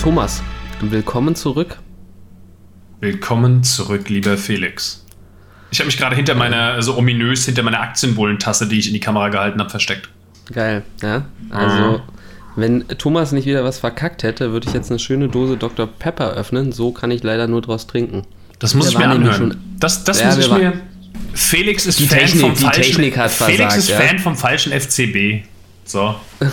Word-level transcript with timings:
Thomas, 0.00 0.42
willkommen 0.80 1.34
zurück. 1.34 1.78
Willkommen 3.00 3.62
zurück, 3.62 4.08
lieber 4.08 4.36
Felix. 4.36 5.04
Ich 5.70 5.80
habe 5.80 5.86
mich 5.86 5.98
gerade 5.98 6.16
hinter 6.16 6.34
meiner, 6.34 6.80
so 6.82 6.96
ominös 6.96 7.44
hinter 7.44 7.62
meiner 7.62 7.80
Aktienbullentasse, 7.80 8.66
die 8.68 8.78
ich 8.78 8.86
in 8.88 8.94
die 8.94 9.00
Kamera 9.00 9.28
gehalten 9.28 9.60
habe, 9.60 9.70
versteckt. 9.70 10.08
Geil, 10.52 10.82
ja. 11.02 11.26
Also, 11.50 12.00
wenn 12.56 12.86
Thomas 12.88 13.32
nicht 13.32 13.46
wieder 13.46 13.64
was 13.64 13.78
verkackt 13.78 14.22
hätte, 14.22 14.52
würde 14.52 14.66
ich 14.68 14.74
jetzt 14.74 14.90
eine 14.90 14.98
schöne 14.98 15.28
Dose 15.28 15.56
Dr. 15.56 15.86
Pepper 15.86 16.30
öffnen. 16.32 16.72
So 16.72 16.92
kann 16.92 17.10
ich 17.10 17.22
leider 17.22 17.46
nur 17.46 17.60
draus 17.60 17.86
trinken. 17.86 18.22
Das 18.58 18.74
muss 18.74 18.86
Wir 18.86 18.92
ich 18.92 18.98
mir 18.98 19.08
anhören. 19.08 19.34
schon- 19.36 19.56
das 19.78 20.04
das 20.04 20.20
Ja, 20.20 20.26
muss 20.28 20.38
ich 20.38 20.50
mir. 20.50 20.80
Felix 21.34 21.86
ist 21.86 21.98
Die 22.00 22.08
Fan 22.08 22.18
Technik- 22.20 22.40
vom 22.40 22.56
falschen. 22.56 22.94
Felix 22.94 23.16
versagt, 23.36 23.76
ist 23.76 23.88
ja. 23.90 24.00
Fan 24.00 24.18
vom 24.18 24.36
falschen 24.36 24.72
FCB. 24.72 25.44
So. 25.84 26.14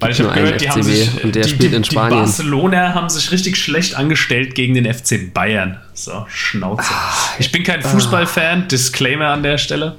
Weil 0.00 0.12
ich 0.12 0.20
habe 0.20 0.32
gehört, 0.32 0.60
die 0.60 0.70
haben 0.70 0.82
sich. 0.82 1.24
und 1.24 1.34
der 1.34 1.42
die, 1.44 1.48
spielt 1.48 1.72
die, 1.72 1.76
in 1.76 1.82
Die 1.82 1.90
Spanien. 1.90 2.20
Barcelona 2.20 2.94
haben 2.94 3.08
sich 3.08 3.32
richtig 3.32 3.56
schlecht 3.56 3.96
angestellt 3.96 4.54
gegen 4.54 4.74
den 4.74 4.92
FC 4.92 5.32
Bayern. 5.32 5.80
So, 5.92 6.24
Schnauze. 6.28 6.88
Ah, 6.88 7.34
ich 7.38 7.50
bin 7.50 7.64
kein 7.64 7.82
Fußballfan, 7.82 8.68
Disclaimer 8.68 9.28
an 9.28 9.42
der 9.42 9.58
Stelle. 9.58 9.96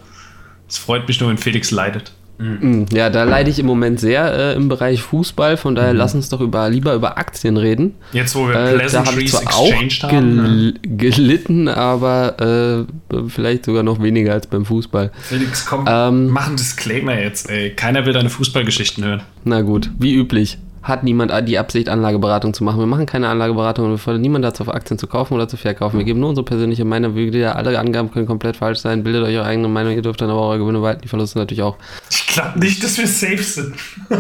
Es 0.70 0.78
freut 0.78 1.08
mich 1.08 1.20
nur, 1.20 1.30
wenn 1.30 1.38
Felix 1.38 1.72
leidet. 1.72 2.14
Mm, 2.40 2.86
Ja, 2.94 3.10
da 3.10 3.24
leide 3.26 3.50
ich 3.50 3.60
im 3.60 3.66
Moment 3.66 4.00
sehr 4.00 4.34
äh, 4.34 4.56
im 4.56 4.70
Bereich 4.70 5.02
Fußball. 5.02 5.58
Von 5.58 5.76
daher 5.76 5.94
lass 5.94 6.16
uns 6.16 6.30
doch 6.30 6.40
über, 6.42 6.70
lieber 6.70 6.94
über 6.94 7.18
Aktien 7.18 7.58
reden. 7.58 7.96
Jetzt, 8.14 8.34
wo 8.36 8.48
wir 8.48 8.56
Äh, 8.56 8.56
da 8.56 8.66
habe 9.06 9.22
ich 9.22 9.30
Pleasantries 9.30 9.32
zwar 9.32 9.56
auch 9.56 9.68
exchanged 9.68 10.04
haben. 10.04 10.36
ne? 10.36 10.74
gel 10.84 11.12
gelitten, 11.12 11.68
aber 11.68 12.88
äh, 13.12 13.20
vielleicht 13.28 13.66
sogar 13.66 13.84
noch 13.84 14.02
weniger 14.02 14.34
als 14.34 14.48
beim 14.48 14.64
Fußball. 14.66 15.12
Felix, 15.22 15.66
komm, 15.66 15.86
Ähm, 15.88 16.28
mach 16.30 16.48
einen 16.48 16.56
Disclaimer 16.58 17.20
jetzt, 17.20 17.50
ey. 17.50 17.72
Keiner 17.72 18.06
will 18.06 18.14
deine 18.14 18.30
Fußballgeschichten 18.30 19.04
hören. 19.04 19.22
Na 19.44 19.62
gut, 19.62 19.90
wie 20.00 20.14
üblich. 20.16 20.58
Hat 20.82 21.04
niemand 21.04 21.32
die 21.48 21.58
Absicht, 21.58 21.90
Anlageberatung 21.90 22.54
zu 22.54 22.64
machen. 22.64 22.80
Wir 22.80 22.86
machen 22.86 23.06
keine 23.06 23.28
Anlageberatung 23.28 23.86
und 23.86 23.92
wir 23.92 23.98
fordern 23.98 24.22
niemand 24.22 24.46
dazu, 24.46 24.64
auf 24.64 24.74
Aktien 24.74 24.98
zu 24.98 25.08
kaufen 25.08 25.34
oder 25.34 25.48
zu 25.48 25.58
verkaufen. 25.58 25.98
Wir 25.98 26.06
geben 26.06 26.20
nur 26.20 26.30
unsere 26.30 26.46
persönliche 26.46 26.86
Meinung. 26.86 27.16
Wie 27.16 27.30
gesagt, 27.30 27.56
alle 27.56 27.78
Angaben 27.78 28.12
können 28.12 28.26
komplett 28.26 28.58
falsch 28.58 28.80
sein. 28.80 29.04
Bildet 29.04 29.24
euch 29.24 29.36
eure 29.36 29.46
eigene 29.46 29.68
Meinung. 29.68 29.94
Ihr 29.94 30.02
dürft 30.02 30.22
dann 30.22 30.30
aber 30.30 30.42
eure 30.42 30.60
Gewinne 30.60 30.80
behalten. 30.80 31.02
Die 31.02 31.08
Verluste 31.08 31.40
natürlich 31.40 31.64
auch. 31.64 31.78
Ich 32.10 32.28
glaube 32.28 32.60
nicht, 32.60 32.84
dass 32.84 32.98
wir 32.98 33.08
safe 33.08 33.44
sind. 33.44 33.76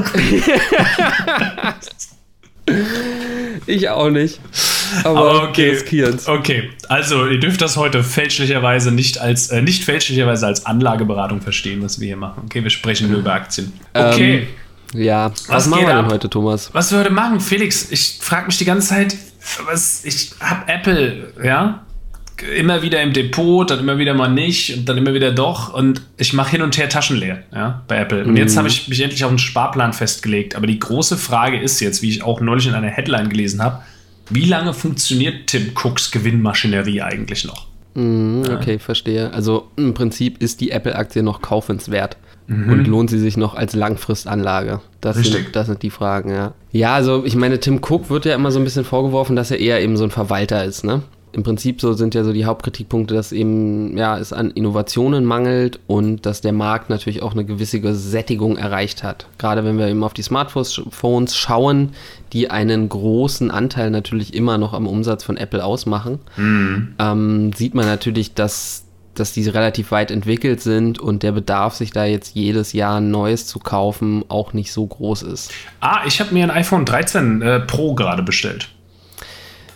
Ich 3.65 3.89
auch 3.89 4.09
nicht. 4.09 4.39
Aber, 5.03 5.19
Aber 5.19 5.49
okay. 5.49 5.69
riskieren's. 5.69 6.27
Okay, 6.27 6.69
also 6.87 7.27
ihr 7.27 7.39
dürft 7.39 7.61
das 7.61 7.77
heute 7.77 8.03
fälschlicherweise 8.03 8.91
nicht 8.91 9.19
als 9.19 9.49
äh, 9.49 9.61
nicht 9.61 9.83
fälschlicherweise 9.83 10.47
als 10.47 10.65
Anlageberatung 10.65 11.41
verstehen, 11.41 11.83
was 11.83 11.99
wir 11.99 12.07
hier 12.07 12.17
machen. 12.17 12.43
Okay, 12.45 12.63
wir 12.63 12.71
sprechen 12.71 13.09
nur 13.09 13.19
über 13.19 13.33
Aktien. 13.33 13.71
Okay, 13.93 14.47
Ja, 14.93 15.29
was, 15.31 15.49
Was 15.49 15.67
machen 15.67 15.81
wir 15.81 15.87
denn 15.87 16.05
ab? 16.05 16.11
heute, 16.11 16.29
Thomas? 16.29 16.69
was 16.73 16.91
wir 16.91 16.99
heute 16.99 17.09
machen, 17.11 17.39
Felix? 17.39 17.91
Ich 17.91 18.17
frage 18.21 18.47
mich 18.47 18.57
die 18.57 18.65
ganze 18.65 18.87
Zeit, 18.87 19.15
was 19.65 20.03
ich 20.05 20.31
habe 20.39 20.71
Apple, 20.71 21.33
ja, 21.43 21.85
immer 22.57 22.81
wieder 22.81 23.01
im 23.01 23.13
Depot, 23.13 23.69
dann 23.69 23.79
immer 23.79 23.97
wieder 23.97 24.13
mal 24.13 24.29
nicht 24.29 24.75
und 24.77 24.85
dann 24.87 24.97
immer 24.97 25.13
wieder 25.13 25.31
doch 25.31 25.73
und 25.73 26.01
ich 26.17 26.33
mache 26.33 26.51
hin 26.51 26.61
und 26.61 26.77
her 26.77 26.89
Taschen 26.89 27.17
leer, 27.17 27.43
ja, 27.53 27.83
bei 27.87 27.97
Apple. 27.97 28.23
Und 28.23 28.37
jetzt 28.37 28.57
habe 28.57 28.67
ich 28.67 28.87
mich 28.87 29.01
endlich 29.01 29.23
auf 29.23 29.29
einen 29.29 29.39
Sparplan 29.39 29.93
festgelegt. 29.93 30.55
Aber 30.55 30.65
die 30.65 30.79
große 30.79 31.17
Frage 31.17 31.59
ist 31.59 31.79
jetzt, 31.81 32.01
wie 32.01 32.09
ich 32.09 32.23
auch 32.23 32.39
neulich 32.41 32.67
in 32.67 32.73
einer 32.75 32.87
Headline 32.87 33.29
gelesen 33.29 33.61
habe, 33.61 33.79
wie 34.29 34.45
lange 34.45 34.73
funktioniert 34.73 35.47
Tim 35.47 35.71
Cooks 35.75 36.11
Gewinnmaschinerie 36.11 37.01
eigentlich 37.01 37.45
noch? 37.45 37.67
Mhm, 37.95 38.45
okay, 38.53 38.79
verstehe. 38.79 39.33
Also 39.33 39.69
im 39.75 39.93
Prinzip 39.93 40.41
ist 40.41 40.61
die 40.61 40.71
Apple-Aktie 40.71 41.23
noch 41.23 41.41
kaufenswert 41.41 42.17
und 42.49 42.87
lohnt 42.87 43.09
sie 43.09 43.19
sich 43.19 43.37
noch 43.37 43.55
als 43.55 43.75
Langfristanlage? 43.75 44.81
Das 45.01 45.17
Richtig. 45.17 45.43
sind, 45.43 45.55
das 45.55 45.67
sind 45.67 45.83
die 45.83 45.91
Fragen, 45.91 46.31
ja. 46.31 46.53
Ja, 46.71 46.95
also 46.95 47.23
ich 47.25 47.35
meine, 47.35 47.59
Tim 47.59 47.79
Cook 47.81 48.09
wird 48.09 48.25
ja 48.25 48.35
immer 48.35 48.51
so 48.51 48.59
ein 48.59 48.63
bisschen 48.63 48.85
vorgeworfen, 48.85 49.35
dass 49.35 49.51
er 49.51 49.59
eher 49.59 49.81
eben 49.81 49.97
so 49.97 50.03
ein 50.03 50.11
Verwalter 50.11 50.63
ist, 50.65 50.83
ne? 50.83 51.03
Im 51.31 51.43
Prinzip 51.43 51.79
so 51.79 51.93
sind 51.93 52.15
ja 52.15 52.23
so 52.23 52.33
die 52.33 52.45
Hauptkritikpunkte, 52.45 53.13
dass 53.13 53.31
eben 53.31 53.95
ja 53.95 54.17
es 54.17 54.33
an 54.33 54.49
Innovationen 54.49 55.25
mangelt 55.25 55.79
und 55.85 56.25
dass 56.25 56.41
der 56.41 56.53
Markt 56.53 56.89
natürlich 56.89 57.21
auch 57.21 57.33
eine 57.33 57.45
gewisse 57.45 57.93
Sättigung 57.93 58.57
erreicht 58.57 59.03
hat. 59.03 59.27
Gerade 59.37 59.63
wenn 59.63 59.77
wir 59.77 59.87
eben 59.87 60.03
auf 60.03 60.15
die 60.15 60.23
Smartphones 60.23 61.35
schauen, 61.35 61.89
die 62.33 62.49
einen 62.49 62.89
großen 62.89 63.51
Anteil 63.51 63.91
natürlich 63.91 64.33
immer 64.33 64.57
noch 64.57 64.73
am 64.73 64.87
Umsatz 64.87 65.23
von 65.23 65.37
Apple 65.37 65.63
ausmachen 65.63 66.19
ähm, 66.97 67.53
sieht 67.53 67.75
man 67.75 67.85
natürlich, 67.85 68.33
dass, 68.33 68.85
dass 69.19 69.33
die 69.33 69.47
relativ 69.47 69.91
weit 69.91 70.11
entwickelt 70.11 70.61
sind 70.61 70.99
und 70.99 71.23
der 71.23 71.31
Bedarf, 71.31 71.75
sich 71.75 71.91
da 71.91 72.05
jetzt 72.05 72.35
jedes 72.35 72.73
Jahr 72.73 72.99
ein 72.99 73.11
neues 73.11 73.45
zu 73.47 73.59
kaufen, 73.59 74.23
auch 74.29 74.53
nicht 74.53 74.71
so 74.71 74.85
groß 74.85 75.23
ist. 75.23 75.51
Ah, 75.81 76.01
ich 76.07 76.19
habe 76.19 76.33
mir 76.33 76.43
ein 76.43 76.51
iPhone 76.51 76.85
13 76.85 77.41
äh, 77.41 77.59
Pro 77.61 77.95
gerade 77.95 78.23
bestellt. 78.23 78.69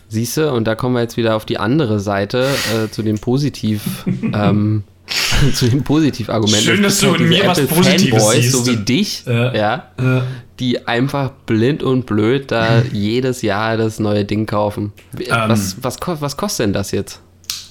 Siehst 0.10 0.38
du, 0.38 0.52
und 0.52 0.66
da 0.66 0.76
kommen 0.76 0.96
wir 0.96 1.02
jetzt 1.02 1.18
wieder 1.18 1.36
auf 1.36 1.46
die 1.46 1.58
andere 1.58 2.00
Seite, 2.00 2.48
äh, 2.76 2.90
zu 2.92 3.02
den 3.02 3.18
Positiv, 3.20 3.82
ähm, 4.34 4.84
zu 5.54 5.68
den 5.68 5.84
Positivargumenten. 5.84 6.64
Schön, 6.64 6.84
dass 6.84 7.00
du 7.00 7.08
in 7.16 7.28
diese 7.30 7.30
mir 7.30 7.46
was 7.48 7.58
Apple-Fanboys, 7.60 8.12
Positives 8.12 8.52
so 8.52 8.64
siehst. 8.64 8.68
wie 8.80 8.84
dich, 8.86 9.24
Äh, 9.28 9.58
ja, 9.58 9.88
äh. 9.98 10.22
die 10.60 10.88
einfach 10.88 11.32
blind 11.46 11.82
und 11.84 12.06
blöd 12.06 12.52
da 12.52 12.82
jedes 12.94 13.42
Jahr 13.42 13.76
das 13.76 14.00
neue 14.00 14.24
Ding 14.24 14.46
kaufen. 14.46 14.94
Wie- 15.12 15.30
was, 15.30 15.78
was, 15.84 15.98
was 16.06 16.38
kostet 16.38 16.66
denn 16.68 16.74
das 16.74 16.92
jetzt? 16.92 17.20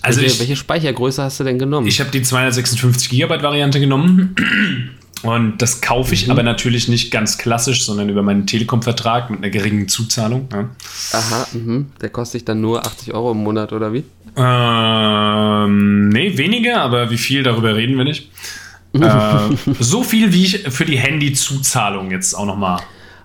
Ähm. 0.03 0.09
Also 0.09 0.21
welche, 0.21 0.35
ich- 0.35 0.41
welche 0.41 0.57
Speichergröße 0.57 1.23
hast 1.23 1.41
du 1.41 1.45
denn 1.45 1.59
genommen? 1.59 1.87
Ich 1.87 2.01
habe 2.01 2.11
die 2.11 2.23
256 2.23 3.09
Gigabyte 3.11 3.43
Variante 3.43 3.81
genommen. 3.81 4.35
Und 5.23 5.63
das 5.63 5.81
kaufe 5.81 6.15
ich 6.15 6.29
aber 6.33 6.43
natürlich 6.43 6.89
nicht 6.89 7.13
ganz 7.13 7.39
klassisch, 7.39 7.85
sondern 7.85 8.09
über 8.09 8.23
meinen 8.25 8.45
Telekom-Vertrag 8.45 9.31
mit 9.31 9.39
einer 9.39 9.51
geringen 9.51 9.87
Zuzahlung. 9.87 10.49
Ja. 10.53 10.69
Aha, 11.13 11.47
mhm. 11.53 11.93
der 12.01 12.09
kostet 12.09 12.41
dich 12.41 12.45
dann 12.45 12.61
nur 12.61 12.85
80 12.85 13.15
Euro 13.15 13.31
im 13.31 13.39
Monat 13.39 13.73
oder 13.73 13.93
wie? 13.93 14.03
Ähm, 14.37 16.09
nee, 16.09 16.37
weniger, 16.37 16.81
aber 16.81 17.11
wie 17.11 17.19
viel, 17.19 17.45
darüber 17.45 17.77
reden 17.77 17.97
wir 17.97 18.05
nicht. 18.05 18.31
äh, 18.95 19.39
so 19.79 20.03
viel, 20.03 20.33
wie 20.33 20.43
ich 20.45 20.59
für 20.71 20.85
die 20.85 20.99
Handy-Zuzahlung 20.99 22.11
jetzt 22.11 22.35
auch 22.35 22.45
nochmal 22.45 22.81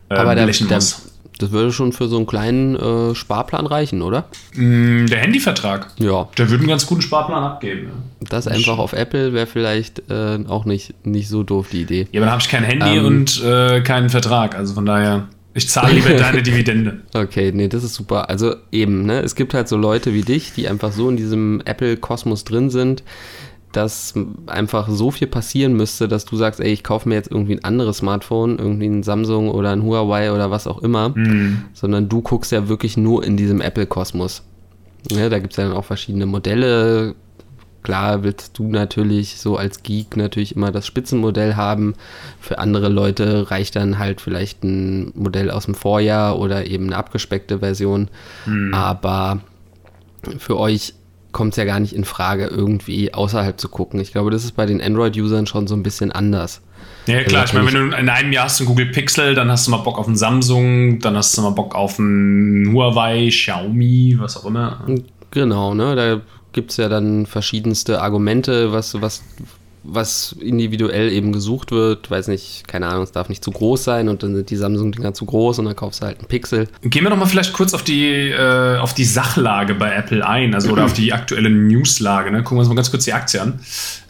äh, 0.10 0.16
Aber 0.16 0.36
blechen 0.36 0.68
der, 0.68 0.78
muss. 0.78 1.07
Das 1.38 1.52
würde 1.52 1.72
schon 1.72 1.94
für 1.94 2.08
so 2.08 2.18
einen 2.18 2.26
kleinen 2.26 2.76
äh, 2.76 3.16
Sparplan 3.16 3.66
reichen, 3.66 4.02
oder? 4.02 4.26
Mm, 4.56 5.06
Der 5.08 5.20
Handyvertrag, 5.20 5.88
Ja, 6.00 6.28
der 6.38 6.50
würde 6.50 6.62
einen 6.62 6.70
ganz 6.70 6.86
guten 6.86 7.02
Sparplan 7.02 7.44
abgeben. 7.44 7.88
Ja, 7.88 8.28
das 8.30 8.48
einfach 8.48 8.78
auf 8.78 8.94
Apple 8.94 9.34
wäre 9.34 9.48
vielleicht 9.48 10.10
äh, 10.10 10.40
auch 10.48 10.66
nicht, 10.66 10.94
nicht 11.06 11.30
so 11.30 11.44
doof 11.44 11.68
die 11.72 11.82
Idee. 11.82 12.08
ja 12.12 12.20
aber 12.20 12.26
dann 12.26 12.32
habe 12.32 12.42
ich 12.42 12.50
kein 12.50 12.64
Handy 12.64 12.98
Ähm. 12.98 13.06
und 13.06 13.44
äh, 13.44 13.82
keinen 13.82 14.10
Vertrag. 14.10 14.56
Also 14.56 14.74
von 14.74 14.86
daher, 14.86 15.28
ich 15.54 15.70
zahle 15.70 15.94
lieber 15.94 16.10
deine 16.18 16.44
Dividende. 16.44 17.02
Okay, 17.14 17.52
nee, 17.54 17.68
das 17.68 17.84
ist 17.84 17.94
super. 17.96 18.30
Also 18.30 18.56
eben, 18.72 19.06
ne, 19.06 19.22
es 19.22 19.36
gibt 19.36 19.54
halt 19.54 19.68
so 19.68 19.78
Leute 19.78 20.14
wie 20.14 20.22
dich, 20.22 20.54
die 20.54 20.68
einfach 20.68 20.92
so 20.92 21.10
in 21.10 21.18
diesem 21.18 21.62
Apple-Kosmos 21.66 22.44
drin 22.44 22.70
sind, 22.70 23.04
dass 23.78 24.16
einfach 24.48 24.90
so 24.90 25.12
viel 25.12 25.28
passieren 25.28 25.74
müsste, 25.74 26.08
dass 26.08 26.26
du 26.26 26.36
sagst, 26.36 26.60
ey, 26.60 26.74
ich 26.74 26.84
kaufe 26.84 27.08
mir 27.08 27.14
jetzt 27.14 27.30
irgendwie 27.30 27.54
ein 27.54 27.64
anderes 27.64 27.98
Smartphone, 27.98 28.58
irgendwie 28.58 28.88
ein 28.88 29.04
Samsung 29.04 29.52
oder 29.52 29.70
ein 29.70 29.84
Huawei 29.84 30.32
oder 30.34 30.50
was 30.50 30.66
auch 30.66 30.82
immer, 30.82 31.14
sondern 31.74 32.10
du 32.10 32.22
guckst 32.22 32.52
ja 32.52 32.68
wirklich 32.68 32.98
nur 32.98 33.24
in 33.24 33.38
diesem 33.38 33.62
Apple-Kosmos. 33.62 34.42
Ja, 35.12 35.30
da 35.30 35.38
gibt 35.38 35.54
es 35.54 35.58
ja 35.58 35.68
dann 35.68 35.78
auch 35.78 35.86
verschiedene 35.86 36.26
Modelle. 36.26 37.14
Klar 37.84 38.24
willst 38.24 38.58
du 38.58 38.68
natürlich 38.68 39.38
so 39.38 39.56
als 39.56 39.84
Geek 39.84 40.18
natürlich 40.18 40.56
immer 40.56 40.72
das 40.72 40.88
Spitzenmodell 40.88 41.56
haben. 41.56 41.94
Für 42.42 42.58
andere 42.58 42.90
Leute 42.90 43.52
reicht 43.52 43.76
dann 43.76 44.00
halt 44.00 44.22
vielleicht 44.22 44.64
ein 44.64 45.12
Modell 45.14 45.52
aus 45.52 45.66
dem 45.66 45.76
Vorjahr 45.76 46.40
oder 46.40 46.66
eben 46.66 46.88
eine 46.88 46.98
abgespeckte 46.98 47.60
Version. 47.60 48.10
Aber 48.74 49.42
für 50.40 50.58
euch 50.60 50.96
kommt 51.38 51.54
es 51.54 51.58
ja 51.58 51.66
gar 51.66 51.80
nicht 51.80 51.94
in 51.94 52.04
Frage, 52.04 52.48
irgendwie 52.48 53.14
außerhalb 53.14 53.60
zu 53.60 53.70
gucken. 53.70 54.00
Ich 54.00 54.12
glaube, 54.12 54.32
das 54.32 54.44
ist 54.44 54.54
bei 54.54 54.66
den 54.66 54.82
Android-Usern 54.82 55.46
schon 55.46 55.68
so 55.68 55.76
ein 55.76 55.84
bisschen 55.84 56.12
anders. 56.12 56.62
Ja, 57.06 57.24
klar, 57.24 57.46
ich 57.46 57.54
meine, 57.54 57.68
wenn 57.68 57.92
du 57.92 57.96
in 57.96 58.10
einem 58.10 58.32
Jahr 58.32 58.46
hast 58.46 58.60
einen 58.60 58.68
Google 58.68 58.88
Pixel, 58.88 59.36
dann 59.36 59.52
hast 59.52 59.68
du 59.68 59.72
mal 59.72 59.78
Bock 59.78 60.00
auf 60.00 60.08
einen 60.08 60.16
Samsung, 60.16 60.98
dann 60.98 61.16
hast 61.16 61.38
du 61.38 61.44
mal 61.44 61.52
Bock 61.52 61.76
auf 61.76 62.00
einen 62.00 62.74
Huawei, 62.74 63.28
Xiaomi, 63.30 64.18
was 64.20 64.36
auch 64.36 64.46
immer. 64.46 64.84
Genau, 65.30 65.76
ne? 65.76 65.96
Da 65.96 66.22
gibt 66.54 66.72
es 66.72 66.78
ja 66.78 66.90
dann 66.90 67.28
verschiedenste 67.28 68.02
Argumente, 68.02 68.74
was, 68.74 69.00
was, 69.00 69.22
was 69.88 70.36
individuell 70.40 71.12
eben 71.12 71.32
gesucht 71.32 71.72
wird. 71.72 72.12
Weiß 72.12 72.28
nicht, 72.28 72.68
keine 72.68 72.88
Ahnung, 72.88 73.04
es 73.04 73.12
darf 73.12 73.30
nicht 73.30 73.44
zu 73.44 73.52
groß 73.52 73.84
sein 73.84 74.10
und 74.10 74.22
dann 74.22 74.36
sind 74.36 74.50
die 74.50 74.56
Samsung-Dinger 74.56 75.14
zu 75.14 75.26
groß 75.26 75.60
und 75.60 75.66
dann 75.66 75.76
kaufst 75.76 76.02
du 76.02 76.06
halt 76.06 76.20
einen 76.20 76.28
Pixel. 76.28 76.68
Gehen 76.82 77.04
wir 77.04 77.10
doch 77.10 77.18
mal 77.18 77.26
vielleicht 77.26 77.54
kurz 77.54 77.74
auf 77.74 77.84
die, 77.84 78.30
äh, 78.30 78.78
auf 78.78 78.94
die 78.94 79.06
Sachlage 79.06 79.76
bei 79.76 79.94
Apple 79.94 80.28
ein, 80.28 80.54
also 80.54 80.72
oder 80.72 80.86
auf 80.86 80.94
die 80.94 81.14
aktuelle 81.14 81.50
Newslage. 81.50 82.32
Ne? 82.32 82.44
Gucken 82.44 82.58
wir 82.58 82.60
uns 82.60 82.70
mal 82.70 82.76
ganz 82.76 82.92
kurz 82.92 83.06
die 83.06 83.14
Aktie 83.14 83.42
an. 83.42 83.60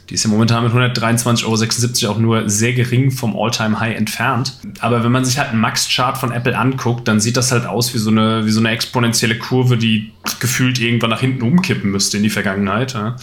Die 0.09 0.13
ist 0.13 0.24
ja 0.24 0.29
momentan 0.29 0.63
mit 0.63 0.71
123,76 0.71 2.06
Euro 2.06 2.13
auch 2.13 2.19
nur 2.19 2.50
sehr 2.50 2.73
gering 2.73 3.12
vom 3.12 3.35
All-Time-High 3.38 3.97
entfernt. 3.97 4.53
Aber 4.80 5.03
wenn 5.03 5.12
man 5.12 5.25
sich 5.25 5.38
halt 5.38 5.50
einen 5.50 5.59
Max-Chart 5.59 6.18
von 6.18 6.31
Apple 6.31 6.57
anguckt, 6.57 7.07
dann 7.09 7.19
sieht 7.19 7.35
das 7.35 7.51
halt 7.51 7.65
aus 7.65 7.94
wie 7.94 7.97
so, 7.97 8.09
eine, 8.09 8.45
wie 8.45 8.51
so 8.51 8.62
eine 8.62 8.69
exponentielle 8.69 9.38
Kurve, 9.38 9.75
die 9.77 10.13
gefühlt 10.39 10.80
irgendwann 10.80 11.09
nach 11.09 11.19
hinten 11.19 11.41
umkippen 11.41 11.91
müsste 11.91 12.18
in 12.18 12.23
die 12.23 12.30
Vergangenheit. 12.30 12.94
Ja? 12.94 13.18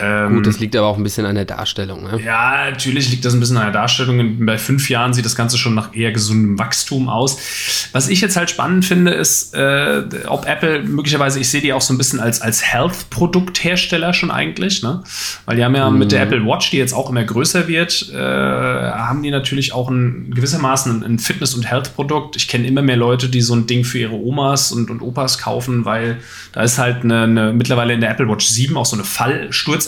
Ähm, 0.00 0.34
Gut, 0.34 0.46
das 0.46 0.58
liegt 0.58 0.74
aber 0.76 0.86
auch 0.86 0.96
ein 0.96 1.02
bisschen 1.02 1.26
an 1.26 1.34
der 1.34 1.44
Darstellung. 1.44 2.04
Ne? 2.04 2.20
Ja, 2.24 2.70
natürlich 2.70 3.10
liegt 3.10 3.24
das 3.24 3.34
ein 3.34 3.40
bisschen 3.40 3.56
an 3.56 3.64
der 3.64 3.72
Darstellung. 3.72 4.44
Bei 4.46 4.58
fünf 4.58 4.88
Jahren 4.88 5.12
sieht 5.12 5.24
das 5.24 5.36
Ganze 5.36 5.58
schon 5.58 5.74
nach 5.74 5.94
eher 5.94 6.12
gesundem 6.12 6.58
Wachstum 6.58 7.08
aus. 7.08 7.88
Was 7.92 8.08
ich 8.08 8.20
jetzt 8.20 8.36
halt 8.36 8.50
spannend 8.50 8.84
finde, 8.84 9.12
ist, 9.12 9.54
äh, 9.54 10.02
ob 10.26 10.46
Apple 10.46 10.82
möglicherweise, 10.82 11.40
ich 11.40 11.50
sehe 11.50 11.60
die 11.60 11.72
auch 11.72 11.80
so 11.80 11.92
ein 11.94 11.98
bisschen 11.98 12.20
als, 12.20 12.40
als 12.40 12.64
Health-Produkthersteller 12.64 14.12
schon 14.12 14.30
eigentlich, 14.30 14.82
ne? 14.82 15.02
Weil 15.46 15.56
die 15.56 15.64
haben 15.64 15.74
ja 15.74 15.90
mm. 15.90 15.98
mit 15.98 16.12
der 16.12 16.24
mhm. 16.24 16.32
Apple 16.32 16.46
Watch, 16.46 16.70
die 16.70 16.78
jetzt 16.78 16.92
auch 16.92 17.10
immer 17.10 17.24
größer 17.24 17.68
wird, 17.68 18.10
äh, 18.12 18.16
haben 18.16 19.22
die 19.22 19.30
natürlich 19.30 19.72
auch 19.72 19.90
ein, 19.90 20.32
gewissermaßen 20.34 21.02
ein 21.04 21.18
Fitness- 21.18 21.54
und 21.54 21.70
Health-Produkt. 21.70 22.36
Ich 22.36 22.48
kenne 22.48 22.66
immer 22.66 22.82
mehr 22.82 22.96
Leute, 22.96 23.28
die 23.28 23.40
so 23.40 23.54
ein 23.54 23.66
Ding 23.66 23.84
für 23.84 23.98
ihre 23.98 24.14
Omas 24.14 24.72
und, 24.72 24.90
und 24.90 25.02
Opas 25.02 25.38
kaufen, 25.38 25.84
weil 25.84 26.18
da 26.52 26.62
ist 26.62 26.78
halt 26.78 27.04
eine, 27.04 27.22
eine, 27.24 27.52
mittlerweile 27.52 27.92
in 27.92 28.00
der 28.00 28.10
Apple 28.10 28.28
Watch 28.28 28.46
7 28.46 28.76
auch 28.76 28.86
so 28.86 28.96
eine 28.96 29.04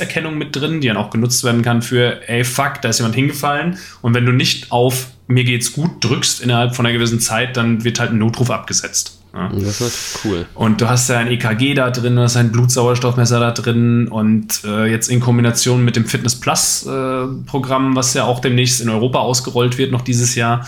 Fallsturzerkennung 0.03 0.37
mit 0.37 0.55
drin, 0.55 0.81
die 0.81 0.89
dann 0.89 0.97
auch 0.97 1.11
genutzt 1.11 1.45
werden 1.45 1.63
kann 1.63 1.83
für, 1.83 2.29
ey, 2.29 2.45
fuck, 2.45 2.81
da 2.83 2.89
ist 2.89 2.99
jemand 2.99 3.15
hingefallen. 3.15 3.79
Und 4.01 4.15
wenn 4.15 4.27
du 4.27 4.33
nicht 4.33 4.71
auf 4.71 5.09
mir 5.29 5.45
geht's 5.45 5.73
gut 5.73 5.93
drückst 6.01 6.43
innerhalb 6.43 6.75
von 6.75 6.85
einer 6.85 6.93
gewissen 6.93 7.21
Zeit, 7.21 7.57
dann 7.57 7.85
wird 7.85 8.01
halt 8.01 8.11
ein 8.11 8.19
Notruf 8.19 8.51
abgesetzt. 8.51 9.19
Ja. 9.33 9.49
Das 9.49 9.81
ist 9.81 10.19
cool. 10.25 10.45
Und 10.55 10.83
du 10.83 10.91
hast 10.91 11.09
ja 11.09 11.19
ein 11.19 11.29
EKG 11.29 11.73
da 11.73 11.91
drin, 11.91 12.17
du 12.17 12.23
hast 12.23 12.37
ein 12.37 12.53
Blutsauerstoffmesser 12.53 13.41
da 13.41 13.51
drin 13.53 14.09
und 14.09 14.63
äh, 14.65 14.85
jetzt 14.91 15.09
in 15.09 15.21
Kombination 15.21 15.83
mit 15.85 15.97
dem 15.97 16.05
Fitness 16.05 16.39
Plus 16.39 16.85
äh, 16.87 17.27
Programm, 17.47 17.97
was 17.97 18.13
ja 18.13 18.25
auch 18.25 18.41
demnächst 18.41 18.83
in 18.83 18.91
Europa 18.91 19.21
ausgerollt 19.21 19.79
wird, 19.79 19.91
noch 19.91 20.03
dieses 20.03 20.35
Jahr, 20.35 20.67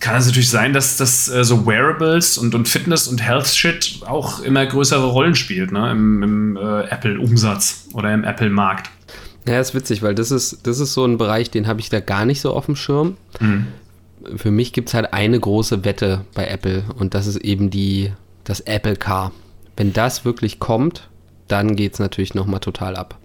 kann 0.00 0.16
es 0.16 0.26
natürlich 0.26 0.50
sein, 0.50 0.72
dass 0.72 0.96
das 0.96 1.28
äh, 1.28 1.44
so 1.44 1.66
Wearables 1.66 2.38
und, 2.38 2.54
und 2.54 2.68
Fitness 2.68 3.06
und 3.06 3.22
Health 3.22 3.46
Shit 3.48 4.00
auch 4.06 4.40
immer 4.40 4.66
größere 4.66 5.06
Rollen 5.06 5.34
spielt, 5.34 5.72
ne? 5.72 5.90
im, 5.90 6.22
im 6.22 6.56
äh, 6.56 6.84
Apple-Umsatz 6.88 7.88
oder 7.92 8.12
im 8.12 8.24
Apple-Markt. 8.24 8.90
Ja, 9.46 9.60
ist 9.60 9.74
witzig, 9.74 10.02
weil 10.02 10.14
das 10.14 10.30
ist, 10.30 10.66
das 10.66 10.80
ist 10.80 10.94
so 10.94 11.04
ein 11.04 11.18
Bereich, 11.18 11.50
den 11.50 11.66
habe 11.66 11.80
ich 11.80 11.90
da 11.90 12.00
gar 12.00 12.24
nicht 12.24 12.40
so 12.40 12.52
auf 12.52 12.66
dem 12.66 12.76
Schirm. 12.76 13.16
Mhm. 13.40 13.66
Für 14.36 14.50
mich 14.50 14.72
gibt 14.72 14.88
es 14.88 14.94
halt 14.94 15.12
eine 15.12 15.38
große 15.38 15.84
Wette 15.84 16.24
bei 16.34 16.46
Apple 16.46 16.84
und 16.98 17.14
das 17.14 17.26
ist 17.26 17.36
eben 17.36 17.70
die, 17.70 18.12
das 18.44 18.60
Apple 18.60 18.96
Car. 18.96 19.32
Wenn 19.76 19.92
das 19.92 20.24
wirklich 20.24 20.58
kommt, 20.58 21.08
dann 21.48 21.76
geht 21.76 21.94
es 21.94 21.98
natürlich 21.98 22.34
nochmal 22.34 22.60
total 22.60 22.96
ab. 22.96 23.18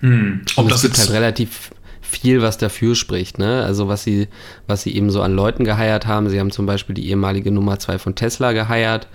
Mhm. 0.00 0.42
Ob 0.56 0.66
und 0.66 0.72
es 0.72 0.82
gibt 0.82 0.98
halt 0.98 1.10
relativ 1.10 1.70
viel, 2.02 2.42
was 2.42 2.58
dafür 2.58 2.94
spricht. 2.94 3.38
Ne? 3.38 3.62
Also 3.62 3.88
was 3.88 4.04
sie, 4.04 4.28
was 4.66 4.82
sie 4.82 4.94
eben 4.94 5.10
so 5.10 5.22
an 5.22 5.34
Leuten 5.34 5.64
geheiert 5.64 6.06
haben. 6.06 6.28
Sie 6.28 6.38
haben 6.38 6.50
zum 6.50 6.66
Beispiel 6.66 6.94
die 6.94 7.08
ehemalige 7.08 7.50
Nummer 7.50 7.78
2 7.78 7.98
von 7.98 8.14
Tesla 8.14 8.52
geheiert 8.52 9.08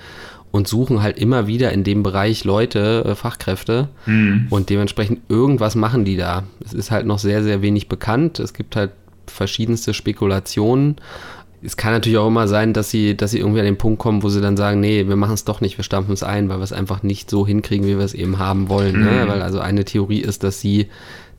und 0.51 0.67
suchen 0.67 1.03
halt 1.03 1.19
immer 1.19 1.45
wieder 1.45 1.71
in 1.71 1.83
dem 1.83 2.01
Bereich 2.01 2.45
Leute, 2.45 3.03
äh, 3.05 3.15
Fachkräfte 3.15 3.89
mhm. 4.05 4.47
und 4.49 4.69
dementsprechend 4.69 5.19
irgendwas 5.29 5.75
machen 5.75 6.05
die 6.05 6.17
da. 6.17 6.43
Es 6.63 6.73
ist 6.73 6.89
halt 6.89 7.05
noch 7.05 7.19
sehr, 7.19 7.43
sehr 7.43 7.61
wenig 7.61 7.89
bekannt. 7.89 8.39
Es 8.39 8.53
gibt 8.53 8.75
halt 8.75 8.91
verschiedenste 9.27 9.93
Spekulationen. 9.93 10.95
Es 11.63 11.75
kann 11.75 11.91
natürlich 11.91 12.17
auch 12.17 12.27
immer 12.27 12.47
sein, 12.47 12.73
dass 12.73 12.91
sie, 12.91 13.17
dass 13.17 13.31
sie 13.31 13.39
irgendwie 13.39 13.59
an 13.59 13.65
den 13.65 13.77
Punkt 13.77 13.99
kommen, 13.99 14.21
wo 14.21 14.29
sie 14.29 14.41
dann 14.41 14.57
sagen, 14.57 14.79
nee, 14.79 15.07
wir 15.07 15.15
machen 15.15 15.33
es 15.33 15.43
doch 15.43 15.59
nicht, 15.59 15.77
wir 15.77 15.83
stampfen 15.83 16.13
es 16.13 16.23
ein, 16.23 16.49
weil 16.49 16.59
wir 16.59 16.63
es 16.63 16.73
einfach 16.73 17.01
nicht 17.03 17.29
so 17.29 17.47
hinkriegen, 17.47 17.87
wie 17.87 17.97
wir 17.97 18.05
es 18.05 18.13
eben 18.13 18.37
haben 18.37 18.69
wollen. 18.69 18.99
Ne? 18.99 19.11
Mhm. 19.11 19.17
Ne? 19.17 19.27
Weil 19.27 19.41
also 19.41 19.59
eine 19.59 19.83
Theorie 19.83 20.19
ist, 20.19 20.43
dass 20.43 20.61
sie 20.61 20.87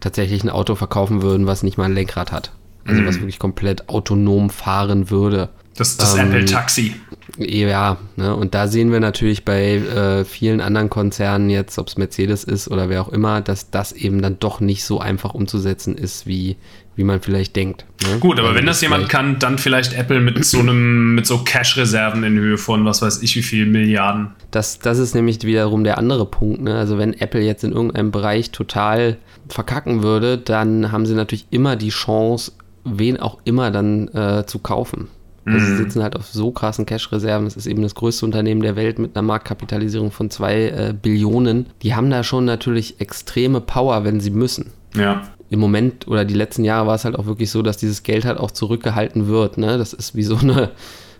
tatsächlich 0.00 0.43
ein 0.43 0.50
Auto 0.50 0.75
verkaufen 0.75 1.23
würden, 1.23 1.47
was 1.47 1.62
nicht 1.62 1.79
mal 1.79 1.85
ein 1.85 1.94
Lenkrad 1.94 2.32
hat. 2.32 2.53
Also 2.85 3.03
mhm. 3.03 3.06
was 3.06 3.17
wirklich 3.20 3.38
komplett 3.38 3.88
autonom 3.88 4.50
fahren 4.50 5.11
würde. 5.11 5.50
Das, 5.79 5.97
das 5.97 6.15
ähm, 6.15 6.27
Apple 6.27 6.45
Taxi. 6.45 6.95
Ja, 7.39 7.99
ne? 8.17 8.35
und 8.35 8.55
da 8.55 8.67
sehen 8.67 8.91
wir 8.91 8.99
natürlich 8.99 9.45
bei 9.45 9.77
äh, 9.77 10.25
vielen 10.25 10.61
anderen 10.61 10.91
Konzernen 10.91 11.51
jetzt, 11.51 11.79
ob 11.79 11.87
es 11.87 11.97
Mercedes 11.97 12.43
ist 12.43 12.69
oder 12.69 12.89
wer 12.89 13.01
auch 13.01 13.11
immer, 13.11 13.41
dass 13.41 13.71
das 13.71 13.93
eben 13.93 14.21
dann 14.21 14.41
doch 14.41 14.59
nicht 14.59 14.83
so 14.83 14.99
einfach 14.99 15.35
umzusetzen 15.35 15.97
ist, 15.97 16.27
wie, 16.27 16.57
wie 16.97 17.05
man 17.05 17.21
vielleicht 17.21 17.55
denkt. 17.55 17.85
Ne? 18.03 18.19
Gut, 18.19 18.41
aber 18.41 18.49
also 18.49 18.59
wenn 18.59 18.67
das 18.67 18.81
jemand 18.81 19.09
kann, 19.09 19.39
dann 19.39 19.57
vielleicht 19.57 19.93
Apple 19.93 20.21
mit 20.21 20.45
so 20.45 20.59
einem, 20.59 21.15
mit 21.15 21.29
so 21.29 21.39
Cash-Reserven 21.39 22.25
in 22.25 22.37
Höhe 22.39 22.59
von 22.59 22.85
was 22.85 23.01
weiß 23.01 23.23
ich 23.23 23.37
wie 23.37 23.43
viel 23.43 23.67
Milliarden. 23.67 24.33
Das, 24.51 24.81
das 24.81 24.99
ist 24.99 25.15
nämlich 25.15 25.45
wiederum 25.45 25.85
der 25.85 25.99
andere 25.99 26.27
Punkt. 26.27 26.61
Ne? 26.61 26.75
Also 26.75 26.99
wenn 26.99 27.15
Apple 27.15 27.43
jetzt 27.43 27.63
in 27.63 27.71
irgendeinem 27.71 28.11
Bereich 28.11 28.51
total 28.51 29.17
verkacken 29.49 30.03
würde, 30.03 30.39
dann 30.39 30.91
haben 30.91 31.07
sie 31.07 31.15
natürlich 31.15 31.47
immer 31.51 31.77
die 31.77 31.91
Chance, 31.91 32.51
wen 32.85 33.17
auch 33.17 33.39
immer 33.45 33.71
dann 33.71 34.09
äh, 34.09 34.45
zu 34.45 34.59
kaufen. 34.59 35.09
Also 35.53 35.67
sie 35.67 35.73
mhm. 35.73 35.77
sitzen 35.79 36.03
halt 36.03 36.17
auf 36.17 36.27
so 36.27 36.50
krassen 36.50 36.87
Cash-Reserven. 36.87 37.47
Es 37.47 37.56
ist 37.56 37.67
eben 37.67 37.83
das 37.83 37.95
größte 37.95 38.25
Unternehmen 38.25 38.62
der 38.62 38.77
Welt 38.77 38.99
mit 38.99 39.17
einer 39.17 39.27
Marktkapitalisierung 39.27 40.11
von 40.11 40.31
zwei 40.31 40.69
äh, 40.69 40.95
Billionen. 41.00 41.67
Die 41.83 41.95
haben 41.95 42.11
da 42.11 42.23
schon 42.23 42.45
natürlich 42.45 43.00
extreme 43.00 43.61
Power, 43.61 44.05
wenn 44.05 44.21
sie 44.21 44.31
müssen. 44.31 44.73
Ja 44.95 45.23
im 45.50 45.61
Moment 45.61 46.06
oder 46.09 46.25
die 46.25 46.35
letzten 46.35 46.65
Jahre 46.65 46.87
war 46.87 46.95
es 46.95 47.05
halt 47.05 47.19
auch 47.19 47.27
wirklich 47.27 47.50
so, 47.50 47.62
dass 47.62 47.77
dieses 47.77 48.03
Geld 48.03 48.25
halt 48.25 48.39
auch 48.39 48.50
zurückgehalten 48.50 49.29
wird. 49.29 49.59
Ne? 49.59 49.79
Das 49.79 49.93
ist 49.93 50.15
wie 50.15 50.23
so 50.23 50.37
eine, 50.37 50.71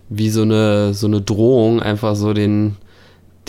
wie 0.09 0.29
so 0.29 0.43
eine, 0.43 0.93
so 0.93 1.07
eine 1.07 1.21
Drohung, 1.21 1.81
einfach 1.81 2.15
so 2.15 2.33
den, 2.33 2.75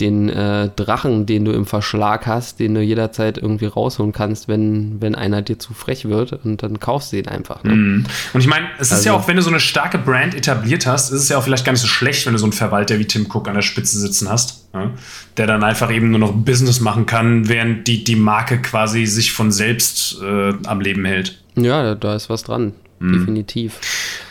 den 0.01 0.29
äh, 0.29 0.69
Drachen, 0.75 1.25
den 1.25 1.45
du 1.45 1.51
im 1.51 1.65
Verschlag 1.65 2.25
hast, 2.25 2.59
den 2.59 2.73
du 2.73 2.81
jederzeit 2.81 3.37
irgendwie 3.37 3.67
rausholen 3.67 4.11
kannst, 4.11 4.47
wenn, 4.47 4.99
wenn 4.99 5.15
einer 5.15 5.41
dir 5.41 5.59
zu 5.59 5.73
frech 5.73 6.05
wird 6.05 6.33
und 6.43 6.63
dann 6.63 6.79
kaufst 6.79 7.13
du 7.13 7.17
ihn 7.17 7.27
einfach. 7.27 7.63
Ne? 7.63 7.75
Mm. 7.75 8.05
Und 8.33 8.41
ich 8.41 8.47
meine, 8.47 8.65
es 8.79 8.91
also, 8.91 8.95
ist 8.95 9.05
ja 9.05 9.13
auch, 9.13 9.27
wenn 9.27 9.35
du 9.35 9.41
so 9.41 9.49
eine 9.49 9.59
starke 9.59 9.97
Brand 9.97 10.35
etabliert 10.35 10.85
hast, 10.87 11.11
ist 11.11 11.21
es 11.21 11.29
ja 11.29 11.37
auch 11.37 11.43
vielleicht 11.43 11.63
gar 11.63 11.71
nicht 11.71 11.81
so 11.81 11.87
schlecht, 11.87 12.25
wenn 12.25 12.33
du 12.33 12.39
so 12.39 12.45
einen 12.45 12.53
Verwalter 12.53 12.99
wie 12.99 13.05
Tim 13.05 13.27
Cook 13.31 13.47
an 13.47 13.55
der 13.55 13.61
Spitze 13.61 13.99
sitzen 13.99 14.29
hast, 14.29 14.67
ja? 14.73 14.89
der 15.37 15.47
dann 15.47 15.63
einfach 15.63 15.91
eben 15.91 16.09
nur 16.09 16.19
noch 16.19 16.33
Business 16.33 16.81
machen 16.81 17.05
kann, 17.05 17.47
während 17.47 17.87
die, 17.87 18.03
die 18.03 18.15
Marke 18.15 18.61
quasi 18.61 19.05
sich 19.05 19.31
von 19.31 19.51
selbst 19.51 20.21
äh, 20.21 20.53
am 20.65 20.81
Leben 20.81 21.05
hält. 21.05 21.41
Ja, 21.55 21.95
da 21.95 22.15
ist 22.15 22.29
was 22.29 22.43
dran. 22.43 22.73
Mhm. 23.01 23.13
Definitiv. 23.13 23.79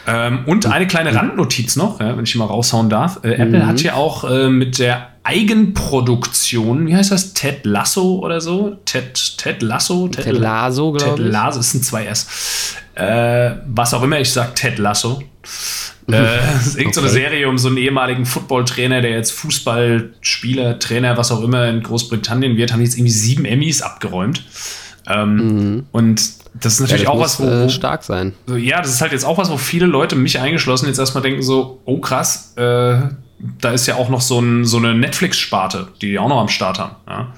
Ähm, 0.07 0.45
und 0.47 0.67
eine 0.67 0.87
kleine 0.87 1.15
Randnotiz 1.15 1.75
noch, 1.77 2.01
ja, 2.01 2.17
wenn 2.17 2.25
ich 2.25 2.33
die 2.33 2.39
mal 2.39 2.47
raushauen 2.47 2.89
darf. 2.89 3.21
Äh, 3.25 3.33
Apple 3.33 3.59
mhm. 3.59 3.67
hat 3.67 3.83
ja 3.83 3.95
auch 3.95 4.25
äh, 4.31 4.49
mit 4.49 4.79
der 4.79 5.09
Eigenproduktion, 5.25 6.87
wie 6.87 6.95
heißt 6.95 7.11
das? 7.11 7.35
Ted 7.35 7.67
Lasso 7.67 8.21
oder 8.21 8.41
so? 8.41 8.77
Ted, 8.85 9.37
Ted 9.39 9.61
Lasso? 9.63 10.09
Ted, 10.09 10.25
Ted 10.25 10.39
Lasso, 10.39 10.93
glaube 10.93 11.21
ich. 11.21 11.25
Ted 11.25 11.33
Lasso, 11.33 11.61
ist 11.61 11.75
ein 11.75 11.81
2S. 11.83 12.75
Äh, 12.95 13.57
was 13.67 13.93
auch 13.93 14.03
immer, 14.03 14.21
ich 14.21 14.31
sage 14.31 14.55
Ted 14.55 14.79
Lasso. 14.79 15.21
Äh, 16.07 16.13
das 16.53 16.69
ist 16.69 16.79
irgendeine 16.79 17.07
okay. 17.07 17.15
Serie 17.15 17.49
um 17.49 17.59
so 17.59 17.69
einen 17.69 17.77
ehemaligen 17.77 18.25
Footballtrainer, 18.25 19.03
der 19.03 19.11
jetzt 19.11 19.33
Fußballspieler, 19.33 20.79
Trainer, 20.79 21.17
was 21.17 21.33
auch 21.33 21.43
immer 21.43 21.69
in 21.69 21.83
Großbritannien 21.83 22.57
wird, 22.57 22.73
haben 22.73 22.81
jetzt 22.81 22.97
irgendwie 22.97 23.13
sieben 23.13 23.45
Emmys 23.45 23.83
abgeräumt. 23.83 24.45
Ähm, 25.09 25.35
mhm. 25.35 25.87
Und 25.93 26.40
das 26.55 26.75
ist 26.75 26.81
natürlich 26.81 27.05
ja, 27.05 27.11
das 27.11 27.17
auch 27.17 27.21
was, 27.21 27.41
wo, 27.41 27.45
äh, 27.45 27.69
stark 27.69 28.03
sein. 28.03 28.35
Ja, 28.57 28.81
das 28.81 28.91
ist 28.91 29.01
halt 29.01 29.13
jetzt 29.13 29.25
auch 29.25 29.39
was, 29.39 29.51
wo 29.51 29.57
viele 29.57 29.87
Leute, 29.87 30.17
mich 30.17 30.39
eingeschlossen, 30.41 30.87
jetzt 30.87 30.99
erstmal 30.99 31.23
denken 31.23 31.43
so, 31.43 31.81
oh 31.85 31.99
krass, 31.99 32.55
äh, 32.57 32.99
da 33.61 33.71
ist 33.73 33.87
ja 33.87 33.97
auch 33.97 34.09
noch 34.09 34.21
so, 34.21 34.41
ein, 34.41 34.65
so 34.65 34.79
eine 34.79 34.95
Netflix-Sparte, 34.95 35.89
die 36.01 36.11
die 36.11 36.19
auch 36.19 36.29
noch 36.29 36.41
am 36.41 36.49
Start 36.49 36.79
haben. 36.79 36.97
Ja. 37.09 37.33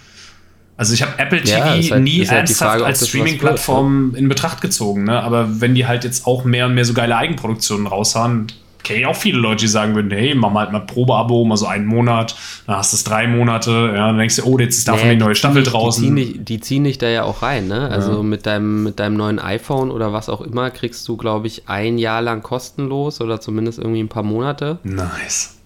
Also 0.77 0.95
ich 0.95 1.03
habe 1.03 1.19
Apple 1.19 1.43
TV 1.43 1.59
ja, 1.59 1.91
halt, 1.91 2.03
nie 2.03 2.21
halt 2.21 2.31
ernsthaft 2.31 2.73
Frage, 2.73 2.87
als 2.87 3.07
Streaming-Plattform 3.07 4.13
ne? 4.13 4.19
in 4.19 4.29
Betracht 4.29 4.61
gezogen, 4.61 5.05
ne? 5.05 5.23
aber 5.23 5.61
wenn 5.61 5.75
die 5.75 5.87
halt 5.87 6.05
jetzt 6.05 6.27
auch 6.27 6.45
mehr 6.45 6.67
und 6.67 6.75
mehr 6.75 6.85
so 6.85 6.95
geile 6.95 7.17
Eigenproduktionen 7.17 7.87
raushauen, 7.87 8.47
kenne 8.83 9.01
ich 9.01 9.07
auch 9.07 9.17
viele 9.17 9.39
Leute, 9.39 9.63
die 9.63 9.69
sagen 9.69 9.95
würden, 9.95 10.11
hey, 10.11 10.35
mach 10.35 10.51
mal 10.51 10.61
halt 10.61 10.73
mal 10.73 10.81
Probeabo, 10.81 11.45
mal 11.45 11.57
so 11.57 11.67
einen 11.67 11.87
Monat, 11.87 12.35
dann 12.67 12.77
hast 12.77 12.93
du 12.93 12.97
es 12.97 13.05
drei 13.05 13.27
Monate, 13.27 13.71
ja, 13.95 14.09
dann 14.09 14.19
denkst 14.19 14.37
du, 14.37 14.45
oh, 14.45 14.59
jetzt 14.59 14.79
ist 14.79 14.89
davon 14.89 15.09
nee, 15.09 15.15
die 15.15 15.21
neue 15.21 15.35
Staffel 15.35 15.63
draußen. 15.63 16.03
Die 16.03 16.09
ziehen, 16.25 16.35
dich, 16.35 16.45
die 16.45 16.61
ziehen 16.61 16.85
dich 16.85 16.99
da 16.99 17.09
ja 17.09 17.25
auch 17.25 17.43
rein, 17.43 17.69
ne? 17.69 17.89
Also 17.89 18.17
ja. 18.17 18.23
mit, 18.23 18.47
deinem, 18.47 18.83
mit 18.83 18.99
deinem 18.99 19.17
neuen 19.17 19.39
iPhone 19.39 19.91
oder 19.91 20.13
was 20.13 20.29
auch 20.29 20.41
immer 20.41 20.71
kriegst 20.71 21.07
du, 21.09 21.17
glaube 21.17 21.47
ich, 21.47 21.69
ein 21.69 21.99
Jahr 21.99 22.23
lang 22.23 22.43
kostenlos 22.43 23.21
oder 23.21 23.41
zumindest 23.41 23.79
irgendwie 23.79 24.03
ein 24.03 24.09
paar 24.09 24.25
Monate. 24.25 24.79
Nice. 24.85 25.59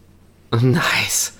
Nice. 0.62 1.34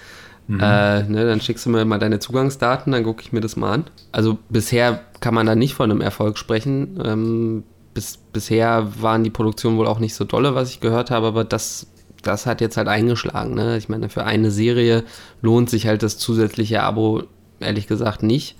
Mhm. 0.49 0.61
Äh, 0.61 1.03
ne, 1.05 1.27
dann 1.27 1.41
schickst 1.41 1.67
du 1.67 1.71
mir 1.71 1.85
mal 1.85 1.99
deine 1.99 2.19
Zugangsdaten, 2.19 2.93
dann 2.93 3.05
gucke 3.05 3.23
ich 3.23 3.33
mir 3.33 3.41
das 3.41 3.57
mal 3.57 3.73
an. 3.73 3.85
Also 4.13 4.39
bisher 4.49 5.01
kann 5.21 5.35
man 5.35 5.47
da 5.47 5.55
nicht 5.55 5.75
von 5.75 5.91
einem 5.91 6.01
Erfolg 6.01 6.39
sprechen. 6.39 7.01
Ähm, 7.05 7.65
bis, 7.97 8.19
bisher 8.19 8.87
waren 9.01 9.25
die 9.25 9.31
Produktionen 9.31 9.79
wohl 9.79 9.87
auch 9.87 10.01
nicht 10.01 10.15
so 10.15 10.25
dolle, 10.25 10.55
was 10.55 10.71
ich 10.71 10.81
gehört 10.81 11.11
habe, 11.11 11.27
aber 11.27 11.45
das, 11.45 11.87
das 12.23 12.45
hat 12.45 12.61
jetzt 12.61 12.77
halt 12.77 12.89
eingeschlagen. 12.89 13.55
Ne? 13.55 13.79
Ich 13.79 13.89
meine, 13.89 14.11
für 14.11 14.25
eine 14.25 14.51
Serie 14.51 15.03
lohnt 15.41 15.71
sich 15.71 15.87
halt 15.87 16.03
das 16.03 16.19
zusätzliche 16.19 16.83
Abo 16.83 17.23
ehrlich 17.59 17.87
gesagt 17.87 18.23
nicht. 18.23 18.57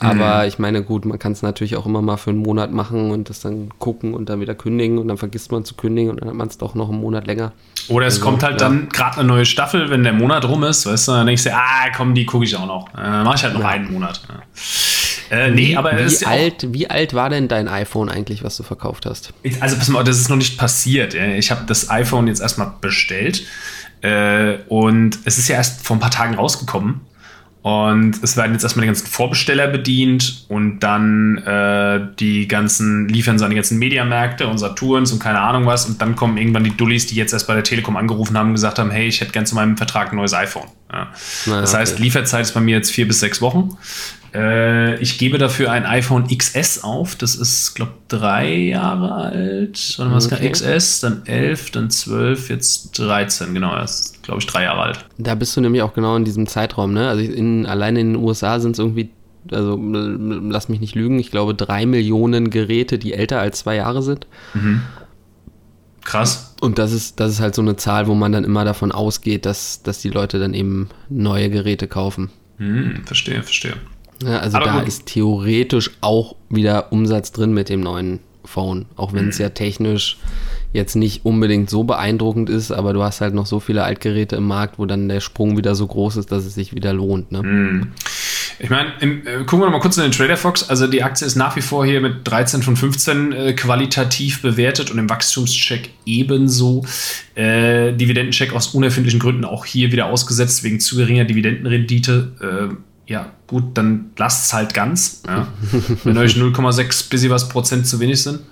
Aber 0.00 0.42
mhm. 0.42 0.48
ich 0.48 0.58
meine, 0.58 0.82
gut, 0.82 1.04
man 1.04 1.20
kann 1.20 1.30
es 1.30 1.42
natürlich 1.42 1.76
auch 1.76 1.86
immer 1.86 2.02
mal 2.02 2.16
für 2.16 2.30
einen 2.30 2.40
Monat 2.40 2.72
machen 2.72 3.12
und 3.12 3.30
das 3.30 3.38
dann 3.38 3.68
gucken 3.78 4.14
und 4.14 4.28
dann 4.28 4.40
wieder 4.40 4.56
kündigen 4.56 4.98
und 4.98 5.06
dann 5.06 5.16
vergisst 5.16 5.52
man 5.52 5.64
zu 5.64 5.76
kündigen 5.76 6.10
und 6.10 6.20
dann 6.20 6.28
hat 6.28 6.34
man 6.34 6.48
es 6.48 6.58
doch 6.58 6.74
noch 6.74 6.88
einen 6.88 7.00
Monat 7.00 7.28
länger. 7.28 7.52
Oder 7.86 8.06
es 8.06 8.14
also, 8.14 8.24
kommt 8.24 8.42
halt 8.42 8.60
ja. 8.60 8.68
dann 8.68 8.88
gerade 8.88 9.18
eine 9.18 9.28
neue 9.28 9.44
Staffel, 9.44 9.90
wenn 9.90 10.02
der 10.02 10.12
Monat 10.12 10.44
rum 10.48 10.64
ist, 10.64 10.86
weißt 10.86 11.06
du, 11.06 11.12
dann 11.12 11.28
denkst 11.28 11.44
du, 11.44 11.54
ah, 11.54 11.88
komm, 11.96 12.16
die 12.16 12.26
gucke 12.26 12.44
ich 12.44 12.56
auch 12.56 12.66
noch. 12.66 12.88
Äh, 12.98 13.22
mache 13.22 13.36
ich 13.36 13.44
halt 13.44 13.54
noch 13.54 13.60
ja. 13.60 13.68
einen 13.68 13.92
Monat. 13.92 14.20
Ja. 14.28 14.42
Äh, 15.32 15.50
nee, 15.50 15.76
aber 15.76 15.92
wie 15.96 16.26
alt, 16.26 16.66
wie 16.74 16.90
alt 16.90 17.14
war 17.14 17.30
denn 17.30 17.48
dein 17.48 17.66
iPhone 17.66 18.10
eigentlich, 18.10 18.44
was 18.44 18.58
du 18.58 18.64
verkauft 18.64 19.06
hast? 19.06 19.32
Also 19.60 19.76
pass 19.76 19.88
mal, 19.88 20.04
das 20.04 20.18
ist 20.18 20.28
noch 20.28 20.36
nicht 20.36 20.58
passiert. 20.58 21.14
Ich 21.14 21.50
habe 21.50 21.62
das 21.66 21.88
iPhone 21.88 22.26
jetzt 22.26 22.42
erstmal 22.42 22.70
bestellt 22.82 23.46
äh, 24.02 24.58
und 24.68 25.18
es 25.24 25.38
ist 25.38 25.48
ja 25.48 25.56
erst 25.56 25.86
vor 25.86 25.96
ein 25.96 26.00
paar 26.00 26.10
Tagen 26.10 26.34
rausgekommen. 26.34 27.00
Und 27.62 28.22
es 28.22 28.36
werden 28.36 28.52
jetzt 28.52 28.64
erstmal 28.64 28.82
die 28.82 28.88
ganzen 28.88 29.06
Vorbesteller 29.06 29.68
bedient 29.68 30.44
und 30.48 30.80
dann 30.80 31.38
äh, 31.38 32.08
die 32.18 32.48
ganzen, 32.48 33.08
liefern 33.08 33.38
so 33.38 33.44
an 33.44 33.52
die 33.52 33.56
ganzen 33.56 33.78
Mediamärkte 33.78 34.48
und 34.48 34.58
Saturns 34.58 35.12
und 35.12 35.20
keine 35.20 35.40
Ahnung 35.40 35.64
was. 35.64 35.86
Und 35.86 36.02
dann 36.02 36.16
kommen 36.16 36.36
irgendwann 36.36 36.64
die 36.64 36.76
Dullis, 36.76 37.06
die 37.06 37.14
jetzt 37.14 37.32
erst 37.32 37.46
bei 37.46 37.54
der 37.54 37.62
Telekom 37.62 37.96
angerufen 37.96 38.36
haben 38.36 38.48
und 38.48 38.54
gesagt 38.54 38.80
haben, 38.80 38.90
hey, 38.90 39.06
ich 39.06 39.20
hätte 39.20 39.30
gern 39.30 39.46
zu 39.46 39.54
meinem 39.54 39.76
Vertrag 39.76 40.12
ein 40.12 40.16
neues 40.16 40.34
iPhone. 40.34 40.66
Ja. 40.92 41.12
Na, 41.46 41.60
das 41.60 41.74
heißt, 41.74 41.98
Lieferzeit 41.98 42.42
ist 42.42 42.52
bei 42.52 42.60
mir 42.60 42.76
jetzt 42.76 42.90
vier 42.90 43.08
bis 43.08 43.20
sechs 43.20 43.40
Wochen. 43.40 43.76
Äh, 44.34 44.96
ich 45.00 45.18
gebe 45.18 45.38
dafür 45.38 45.70
ein 45.70 45.84
iPhone 45.84 46.26
XS 46.26 46.84
auf. 46.84 47.16
Das 47.16 47.34
ist, 47.34 47.74
glaube 47.74 47.92
ich, 47.94 48.18
drei 48.18 48.54
Jahre 48.54 49.14
alt. 49.14 49.94
Warte 49.98 50.10
mal, 50.10 50.24
okay. 50.24 50.50
XS, 50.50 51.00
dann 51.00 51.22
11, 51.26 51.70
dann 51.70 51.90
12, 51.90 52.50
jetzt 52.50 52.98
13. 52.98 53.54
Genau, 53.54 53.74
er 53.74 53.84
ist, 53.84 54.22
glaube 54.22 54.40
ich, 54.40 54.46
drei 54.46 54.64
Jahre 54.64 54.82
alt. 54.82 55.04
Da 55.18 55.34
bist 55.34 55.56
du 55.56 55.60
nämlich 55.60 55.82
auch 55.82 55.94
genau 55.94 56.16
in 56.16 56.24
diesem 56.24 56.46
Zeitraum. 56.46 56.92
Ne? 56.92 57.08
Also 57.08 57.22
in, 57.22 57.66
allein 57.66 57.96
in 57.96 58.12
den 58.14 58.22
USA 58.22 58.60
sind 58.60 58.72
es 58.72 58.78
irgendwie 58.78 59.10
also 59.50 59.76
lass 59.76 60.68
mich 60.68 60.78
nicht 60.78 60.94
lügen, 60.94 61.18
ich 61.18 61.32
glaube 61.32 61.54
drei 61.54 61.84
Millionen 61.84 62.50
Geräte, 62.50 62.96
die 62.96 63.12
älter 63.12 63.40
als 63.40 63.58
zwei 63.58 63.74
Jahre 63.74 64.00
sind. 64.00 64.28
Mhm. 64.54 64.82
Krass. 66.04 66.54
Und 66.60 66.78
das 66.78 66.92
ist, 66.92 67.20
das 67.20 67.32
ist 67.32 67.40
halt 67.40 67.54
so 67.54 67.62
eine 67.62 67.76
Zahl, 67.76 68.06
wo 68.06 68.14
man 68.14 68.32
dann 68.32 68.44
immer 68.44 68.64
davon 68.64 68.92
ausgeht, 68.92 69.46
dass, 69.46 69.82
dass 69.82 70.00
die 70.00 70.10
Leute 70.10 70.38
dann 70.38 70.54
eben 70.54 70.88
neue 71.08 71.50
Geräte 71.50 71.88
kaufen. 71.88 72.30
Mhm, 72.58 73.02
verstehe, 73.04 73.42
verstehe. 73.42 73.74
Ja, 74.22 74.38
also 74.38 74.58
Aber 74.58 74.66
da 74.66 74.78
gut. 74.78 74.88
ist 74.88 75.06
theoretisch 75.06 75.90
auch 76.00 76.36
wieder 76.48 76.92
Umsatz 76.92 77.32
drin 77.32 77.52
mit 77.52 77.68
dem 77.68 77.80
neuen 77.80 78.20
Phone. 78.44 78.86
Auch 78.96 79.12
wenn 79.12 79.28
es 79.28 79.38
mhm. 79.38 79.42
ja 79.42 79.48
technisch 79.50 80.18
jetzt 80.72 80.96
nicht 80.96 81.24
unbedingt 81.24 81.68
so 81.68 81.84
beeindruckend 81.84 82.48
ist, 82.48 82.70
aber 82.70 82.92
du 82.92 83.02
hast 83.02 83.20
halt 83.20 83.34
noch 83.34 83.46
so 83.46 83.60
viele 83.60 83.84
Altgeräte 83.84 84.36
im 84.36 84.46
Markt, 84.46 84.78
wo 84.78 84.86
dann 84.86 85.08
der 85.08 85.20
Sprung 85.20 85.56
wieder 85.56 85.74
so 85.74 85.86
groß 85.86 86.16
ist, 86.16 86.32
dass 86.32 86.44
es 86.44 86.54
sich 86.54 86.74
wieder 86.74 86.92
lohnt. 86.92 87.30
Ne? 87.30 87.42
Mhm. 87.42 87.92
Ich 88.62 88.70
meine, 88.70 88.92
äh, 89.02 89.38
gucken 89.38 89.58
wir 89.58 89.66
noch 89.66 89.72
mal 89.72 89.80
kurz 89.80 89.96
in 89.96 90.04
den 90.04 90.12
Trader 90.12 90.36
Fox. 90.36 90.62
Also 90.70 90.86
die 90.86 91.02
Aktie 91.02 91.26
ist 91.26 91.34
nach 91.34 91.56
wie 91.56 91.60
vor 91.60 91.84
hier 91.84 92.00
mit 92.00 92.20
13 92.22 92.62
von 92.62 92.76
15 92.76 93.32
äh, 93.32 93.52
qualitativ 93.54 94.40
bewertet 94.40 94.92
und 94.92 94.98
im 94.98 95.10
Wachstumscheck 95.10 95.90
ebenso. 96.06 96.86
Äh, 97.34 97.92
Dividendencheck 97.92 98.52
aus 98.54 98.68
unerfindlichen 98.68 99.18
Gründen 99.18 99.44
auch 99.44 99.64
hier 99.64 99.90
wieder 99.90 100.06
ausgesetzt 100.06 100.62
wegen 100.62 100.78
zu 100.78 100.96
geringer 100.96 101.24
Dividendenrendite. 101.24 102.70
Äh, 102.70 103.12
ja, 103.12 103.32
gut, 103.48 103.76
dann 103.76 104.12
lasst 104.16 104.46
es 104.46 104.52
halt 104.52 104.74
ganz. 104.74 105.24
Ja. 105.26 105.48
Wenn 106.04 106.16
euch 106.16 106.36
0,6 106.36 107.10
bis 107.10 107.28
was 107.28 107.48
Prozent 107.48 107.88
zu 107.88 107.98
wenig 107.98 108.22
sind. 108.22 108.42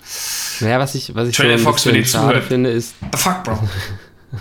Naja, 0.59 0.81
was 0.81 0.97
ich, 0.97 1.15
was 1.15 1.29
ich 1.29 1.37
Trader 1.37 1.57
so 1.57 1.65
Fox, 1.65 1.87
wenn 1.87 1.95
ihr 1.95 2.05
zuhört. 2.05 2.43
finde, 2.43 2.71
ist. 2.71 2.97
The 3.13 3.17
fuck, 3.17 3.45
Bro. 3.45 3.69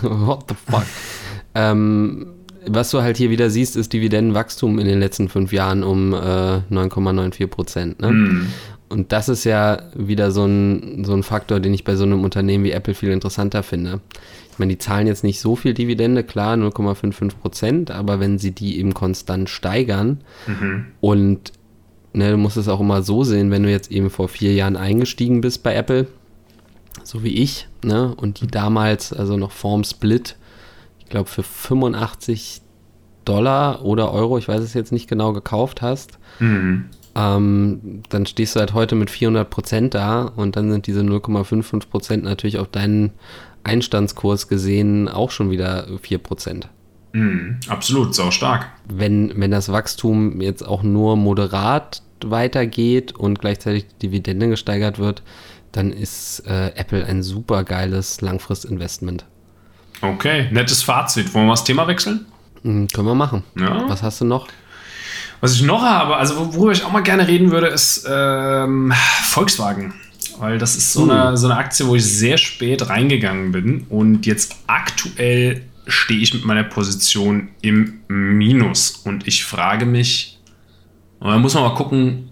What 0.02 0.46
the 0.48 0.54
fuck? 0.68 0.84
ähm, 1.54 2.26
was 2.74 2.90
du 2.90 3.02
halt 3.02 3.16
hier 3.16 3.30
wieder 3.30 3.50
siehst, 3.50 3.76
ist 3.76 3.92
Dividendenwachstum 3.92 4.78
in 4.78 4.86
den 4.86 4.98
letzten 5.00 5.28
fünf 5.28 5.52
Jahren 5.52 5.82
um 5.82 6.12
äh, 6.12 6.16
9,94 6.16 7.46
Prozent. 7.46 8.00
Ne? 8.00 8.10
Mm. 8.10 8.46
Und 8.88 9.12
das 9.12 9.28
ist 9.28 9.44
ja 9.44 9.82
wieder 9.94 10.32
so 10.32 10.44
ein, 10.44 11.04
so 11.04 11.12
ein 11.12 11.22
Faktor, 11.22 11.60
den 11.60 11.72
ich 11.74 11.84
bei 11.84 11.94
so 11.94 12.04
einem 12.04 12.24
Unternehmen 12.24 12.64
wie 12.64 12.72
Apple 12.72 12.94
viel 12.94 13.10
interessanter 13.10 13.62
finde 13.62 14.00
meine, 14.60 14.74
die 14.74 14.78
zahlen 14.78 15.08
jetzt 15.08 15.24
nicht 15.24 15.40
so 15.40 15.56
viel 15.56 15.74
Dividende, 15.74 16.22
klar, 16.22 16.54
0,55 16.54 17.36
Prozent, 17.36 17.90
aber 17.90 18.20
wenn 18.20 18.38
sie 18.38 18.52
die 18.52 18.78
eben 18.78 18.94
konstant 18.94 19.48
steigern 19.48 20.20
mhm. 20.46 20.86
und 21.00 21.52
ne, 22.12 22.30
du 22.30 22.36
musst 22.36 22.56
es 22.56 22.68
auch 22.68 22.80
immer 22.80 23.02
so 23.02 23.24
sehen, 23.24 23.50
wenn 23.50 23.64
du 23.64 23.70
jetzt 23.70 23.90
eben 23.90 24.10
vor 24.10 24.28
vier 24.28 24.54
Jahren 24.54 24.76
eingestiegen 24.76 25.40
bist 25.40 25.64
bei 25.64 25.74
Apple, 25.74 26.06
so 27.02 27.24
wie 27.24 27.34
ich, 27.34 27.66
ne, 27.82 28.14
und 28.14 28.40
die 28.40 28.46
damals, 28.46 29.12
also 29.12 29.36
noch 29.36 29.50
vorm 29.50 29.82
Split, 29.82 30.36
ich 30.36 30.36
glaube 31.10 31.28
für 31.28 31.42
85 31.42 32.62
Dollar 33.24 33.84
oder 33.84 34.12
Euro, 34.12 34.38
ich 34.38 34.48
weiß 34.48 34.60
es 34.60 34.74
jetzt 34.74 34.92
nicht 34.92 35.08
genau, 35.08 35.32
gekauft 35.32 35.82
hast, 35.82 36.18
mhm. 36.38 36.86
ähm, 37.14 38.02
dann 38.08 38.26
stehst 38.26 38.56
du 38.56 38.60
halt 38.60 38.72
heute 38.72 38.94
mit 38.94 39.10
400 39.10 39.48
Prozent 39.48 39.94
da 39.94 40.22
und 40.22 40.56
dann 40.56 40.70
sind 40.70 40.86
diese 40.86 41.00
0,55 41.02 41.88
Prozent 41.88 42.24
natürlich 42.24 42.58
auf 42.58 42.68
deinen 42.68 43.12
Einstandskurs 43.62 44.48
gesehen 44.48 45.08
auch 45.08 45.30
schon 45.30 45.50
wieder 45.50 45.86
4%. 45.86 46.64
Mm, 47.12 47.56
absolut, 47.68 48.14
sau 48.14 48.30
stark. 48.30 48.68
Wenn, 48.88 49.32
wenn 49.36 49.50
das 49.50 49.70
Wachstum 49.70 50.40
jetzt 50.40 50.66
auch 50.66 50.82
nur 50.82 51.16
moderat 51.16 52.02
weitergeht 52.24 53.12
und 53.12 53.40
gleichzeitig 53.40 53.86
die 53.88 54.08
Dividende 54.08 54.48
gesteigert 54.48 54.98
wird, 54.98 55.22
dann 55.72 55.92
ist 55.92 56.40
äh, 56.46 56.68
Apple 56.74 57.04
ein 57.04 57.22
super 57.22 57.64
geiles 57.64 58.20
Langfristinvestment. 58.20 59.26
Okay, 60.02 60.48
nettes 60.50 60.82
Fazit. 60.82 61.32
Wollen 61.34 61.46
wir 61.46 61.52
das 61.52 61.64
Thema 61.64 61.86
wechseln? 61.86 62.26
Mhm, 62.62 62.88
können 62.88 63.06
wir 63.06 63.14
machen. 63.14 63.42
Ja. 63.58 63.88
Was 63.88 64.02
hast 64.02 64.20
du 64.20 64.24
noch? 64.24 64.48
Was 65.40 65.54
ich 65.54 65.62
noch 65.62 65.82
habe, 65.82 66.16
also 66.16 66.54
worüber 66.54 66.72
ich 66.72 66.84
auch 66.84 66.92
mal 66.92 67.02
gerne 67.02 67.26
reden 67.26 67.50
würde, 67.50 67.68
ist 67.68 68.06
ähm, 68.10 68.92
Volkswagen 69.22 69.94
weil 70.40 70.58
das 70.58 70.74
ist 70.74 70.92
so, 70.92 71.02
hm. 71.02 71.10
eine, 71.10 71.36
so 71.36 71.46
eine 71.46 71.56
Aktie, 71.56 71.86
wo 71.86 71.94
ich 71.94 72.04
sehr 72.04 72.38
spät 72.38 72.88
reingegangen 72.88 73.52
bin 73.52 73.86
und 73.88 74.26
jetzt 74.26 74.56
aktuell 74.66 75.62
stehe 75.86 76.20
ich 76.20 76.34
mit 76.34 76.44
meiner 76.44 76.64
Position 76.64 77.48
im 77.60 78.00
Minus 78.08 78.90
und 79.04 79.26
ich 79.28 79.44
frage 79.44 79.86
mich, 79.86 80.38
da 81.20 81.38
muss 81.38 81.54
man 81.54 81.64
mal 81.64 81.74
gucken, 81.74 82.30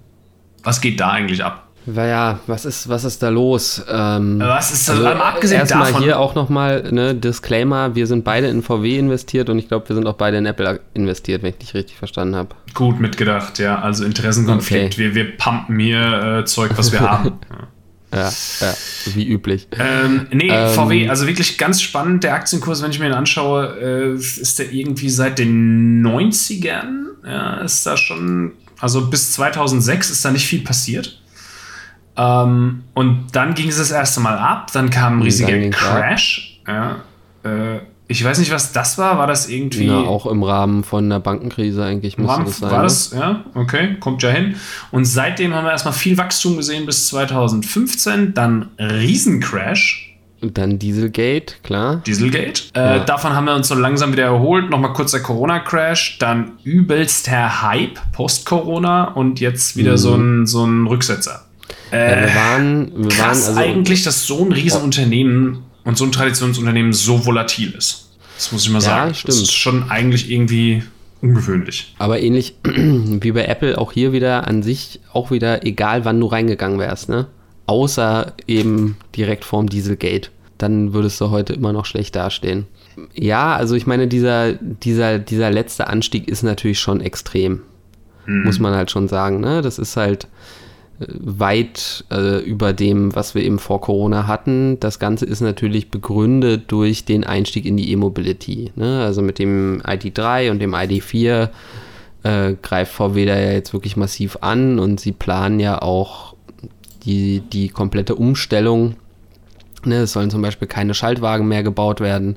was 0.62 0.80
geht 0.80 1.00
da 1.00 1.10
eigentlich 1.10 1.44
ab? 1.44 1.67
Naja, 1.94 2.40
was 2.46 2.64
ist, 2.64 2.88
was 2.88 3.04
ist 3.04 3.22
da 3.22 3.30
los? 3.30 3.82
Ähm, 3.90 4.38
was 4.40 4.72
ist 4.72 4.88
da 4.88 4.92
also, 4.92 5.06
abgesehen 5.06 5.60
erstmal 5.60 5.86
davon? 5.86 6.02
hier 6.02 6.18
auch 6.18 6.34
nochmal 6.34 6.92
ne 6.92 7.14
Disclaimer, 7.14 7.94
wir 7.94 8.06
sind 8.06 8.24
beide 8.24 8.48
in 8.48 8.62
VW 8.62 8.98
investiert 8.98 9.48
und 9.48 9.58
ich 9.58 9.68
glaube, 9.68 9.88
wir 9.88 9.96
sind 9.96 10.06
auch 10.06 10.14
beide 10.14 10.36
in 10.36 10.46
Apple 10.46 10.80
investiert, 10.94 11.42
wenn 11.42 11.50
ich 11.50 11.58
dich 11.58 11.74
richtig 11.74 11.96
verstanden 11.96 12.36
habe. 12.36 12.50
Gut 12.74 13.00
mitgedacht, 13.00 13.58
ja. 13.58 13.80
Also 13.80 14.04
Interessenkonflikt. 14.04 14.94
Okay. 14.94 14.98
Wir, 14.98 15.14
wir 15.14 15.36
pumpen 15.36 15.78
hier 15.78 16.40
äh, 16.40 16.44
Zeug, 16.44 16.72
was 16.76 16.92
wir 16.92 17.00
haben. 17.00 17.32
Ja. 18.10 18.32
Ja, 18.62 18.74
wie 19.12 19.28
üblich. 19.28 19.68
Ähm, 19.78 20.28
nee, 20.32 20.48
ähm, 20.48 20.70
VW, 20.70 21.10
also 21.10 21.26
wirklich 21.26 21.58
ganz 21.58 21.82
spannend. 21.82 22.24
Der 22.24 22.32
Aktienkurs, 22.32 22.82
wenn 22.82 22.90
ich 22.90 22.98
mir 22.98 23.04
den 23.04 23.14
anschaue, 23.14 23.76
äh, 23.78 24.14
ist 24.14 24.58
der 24.58 24.72
irgendwie 24.72 25.10
seit 25.10 25.38
den 25.38 26.02
90ern. 26.02 27.04
Ja, 27.26 27.58
ist 27.58 27.84
da 27.84 27.98
schon, 27.98 28.52
also 28.80 29.10
bis 29.10 29.32
2006 29.32 30.08
ist 30.08 30.24
da 30.24 30.30
nicht 30.30 30.46
viel 30.46 30.62
passiert. 30.62 31.20
Ähm, 32.18 32.82
und 32.94 33.26
dann 33.32 33.54
ging 33.54 33.68
es 33.68 33.78
das 33.78 33.92
erste 33.92 34.20
Mal 34.20 34.36
ab, 34.36 34.72
dann 34.72 34.90
kam 34.90 35.18
ein 35.18 35.22
riesiger 35.22 35.70
Crash. 35.70 36.60
Ja, 36.66 36.96
äh, 37.44 37.78
ich 38.10 38.24
weiß 38.24 38.38
nicht, 38.38 38.50
was 38.50 38.72
das 38.72 38.96
war. 38.96 39.18
War 39.18 39.26
das 39.26 39.48
irgendwie. 39.48 39.86
Ja, 39.86 39.98
auch 39.98 40.26
im 40.26 40.42
Rahmen 40.42 40.82
von 40.82 41.04
einer 41.04 41.20
Bankenkrise 41.20 41.84
eigentlich 41.84 42.16
musste 42.16 42.44
das 42.44 42.58
sein. 42.58 42.70
War 42.70 42.82
das, 42.82 43.12
ne? 43.12 43.20
ja, 43.20 43.44
okay, 43.54 43.96
kommt 44.00 44.22
ja 44.22 44.30
hin. 44.30 44.56
Und 44.90 45.04
seitdem 45.04 45.54
haben 45.54 45.64
wir 45.64 45.72
erstmal 45.72 45.94
viel 45.94 46.16
Wachstum 46.16 46.56
gesehen 46.56 46.86
bis 46.86 47.08
2015, 47.08 48.34
dann 48.34 48.70
Riesencrash. 48.78 50.06
Und 50.40 50.56
dann 50.56 50.78
Dieselgate, 50.78 51.56
klar. 51.62 51.96
Dieselgate. 52.06 52.62
Äh, 52.74 52.80
ja. 52.80 52.98
Davon 53.00 53.34
haben 53.34 53.44
wir 53.44 53.54
uns 53.54 53.68
so 53.68 53.74
langsam 53.74 54.12
wieder 54.12 54.24
erholt. 54.24 54.70
Nochmal 54.70 54.92
kurzer 54.92 55.20
Corona-Crash, 55.20 56.18
dann 56.18 56.52
übelster 56.62 57.62
Hype 57.62 58.00
post-Corona 58.12 59.12
und 59.12 59.40
jetzt 59.40 59.76
wieder 59.76 59.92
mhm. 59.92 59.96
so, 59.96 60.14
ein, 60.14 60.46
so 60.46 60.64
ein 60.64 60.86
Rücksetzer. 60.86 61.47
Äh, 61.90 62.26
wir 62.26 62.34
waren, 62.34 62.92
wir 62.96 63.08
krass 63.08 63.48
waren 63.48 63.58
also, 63.58 63.60
eigentlich, 63.60 64.02
dass 64.02 64.26
so 64.26 64.44
ein 64.44 64.52
Riesenunternehmen 64.52 65.58
und 65.84 65.96
so 65.96 66.04
ein 66.04 66.12
Traditionsunternehmen 66.12 66.92
so 66.92 67.24
volatil 67.24 67.72
ist. 67.72 68.08
Das 68.36 68.52
muss 68.52 68.64
ich 68.64 68.70
mal 68.70 68.80
sagen. 68.80 69.08
Ja, 69.08 69.14
stimmt. 69.14 69.28
Das 69.28 69.42
ist 69.42 69.52
schon 69.52 69.90
eigentlich 69.90 70.30
irgendwie 70.30 70.82
ungewöhnlich. 71.20 71.94
Aber 71.98 72.20
ähnlich 72.20 72.54
wie 72.64 73.32
bei 73.32 73.44
Apple 73.44 73.78
auch 73.78 73.92
hier 73.92 74.12
wieder 74.12 74.46
an 74.46 74.62
sich 74.62 75.00
auch 75.12 75.30
wieder 75.30 75.66
egal, 75.66 76.04
wann 76.04 76.20
du 76.20 76.26
reingegangen 76.26 76.78
wärst, 76.78 77.08
ne? 77.08 77.26
Außer 77.66 78.32
eben 78.46 78.96
direkt 79.16 79.44
vorm 79.44 79.68
Dieselgate. 79.68 80.30
Dann 80.56 80.92
würdest 80.92 81.20
du 81.20 81.30
heute 81.30 81.52
immer 81.52 81.72
noch 81.72 81.84
schlecht 81.84 82.16
dastehen. 82.16 82.66
Ja, 83.14 83.54
also 83.54 83.74
ich 83.74 83.86
meine, 83.86 84.08
dieser, 84.08 84.54
dieser, 84.54 85.18
dieser 85.18 85.50
letzte 85.50 85.86
Anstieg 85.86 86.28
ist 86.28 86.42
natürlich 86.42 86.80
schon 86.80 87.00
extrem. 87.00 87.60
Mhm. 88.26 88.44
Muss 88.44 88.58
man 88.58 88.74
halt 88.74 88.90
schon 88.90 89.08
sagen, 89.08 89.40
ne? 89.40 89.62
Das 89.62 89.78
ist 89.78 89.96
halt 89.96 90.28
weit 91.00 92.04
äh, 92.10 92.38
über 92.40 92.72
dem, 92.72 93.14
was 93.14 93.34
wir 93.34 93.42
eben 93.42 93.58
vor 93.58 93.80
Corona 93.80 94.26
hatten. 94.26 94.80
Das 94.80 94.98
Ganze 94.98 95.26
ist 95.26 95.40
natürlich 95.40 95.90
begründet 95.90 96.64
durch 96.68 97.04
den 97.04 97.24
Einstieg 97.24 97.66
in 97.66 97.76
die 97.76 97.92
E-Mobility. 97.92 98.72
Ne? 98.74 99.02
Also 99.02 99.22
mit 99.22 99.38
dem 99.38 99.80
ID3 99.82 100.50
und 100.50 100.58
dem 100.58 100.74
ID4 100.74 101.50
äh, 102.24 102.54
greift 102.60 102.92
VW 102.92 103.26
da 103.26 103.38
ja 103.38 103.52
jetzt 103.52 103.72
wirklich 103.72 103.96
massiv 103.96 104.38
an 104.40 104.80
und 104.80 104.98
sie 104.98 105.12
planen 105.12 105.60
ja 105.60 105.80
auch 105.80 106.34
die, 107.04 107.40
die 107.40 107.68
komplette 107.68 108.16
Umstellung. 108.16 108.96
Ne? 109.84 109.98
Es 109.98 110.12
sollen 110.12 110.30
zum 110.30 110.42
Beispiel 110.42 110.66
keine 110.66 110.94
Schaltwagen 110.94 111.46
mehr 111.46 111.62
gebaut 111.62 112.00
werden. 112.00 112.36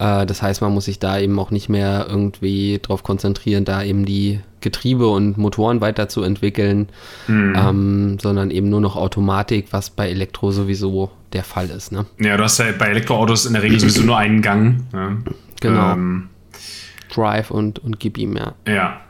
Äh, 0.00 0.26
das 0.26 0.42
heißt, 0.42 0.62
man 0.62 0.72
muss 0.72 0.86
sich 0.86 0.98
da 0.98 1.18
eben 1.18 1.38
auch 1.38 1.50
nicht 1.50 1.68
mehr 1.68 2.06
irgendwie 2.08 2.80
darauf 2.82 3.02
konzentrieren, 3.02 3.64
da 3.64 3.82
eben 3.84 4.04
die 4.06 4.40
Getriebe 4.60 5.06
und 5.08 5.38
Motoren 5.38 5.80
weiterzuentwickeln, 5.80 6.88
mhm. 7.28 7.54
ähm, 7.56 8.18
sondern 8.20 8.50
eben 8.50 8.68
nur 8.68 8.80
noch 8.80 8.96
Automatik, 8.96 9.68
was 9.70 9.90
bei 9.90 10.08
Elektro 10.08 10.50
sowieso 10.50 11.10
der 11.32 11.44
Fall 11.44 11.70
ist. 11.70 11.92
Ne? 11.92 12.06
Ja, 12.18 12.36
du 12.36 12.42
hast 12.42 12.58
ja 12.58 12.66
bei 12.76 12.86
Elektroautos 12.86 13.46
in 13.46 13.52
der 13.52 13.62
Regel 13.62 13.78
sowieso 13.78 14.02
nur 14.02 14.16
einen 14.16 14.42
Gang. 14.42 14.86
Ja. 14.92 15.16
Genau. 15.60 15.92
Ähm, 15.92 16.28
Drive 17.14 17.50
und, 17.50 17.78
und 17.78 18.00
gib 18.00 18.18
ihm, 18.18 18.36
ja. 18.36 18.54
Ja. 18.66 19.00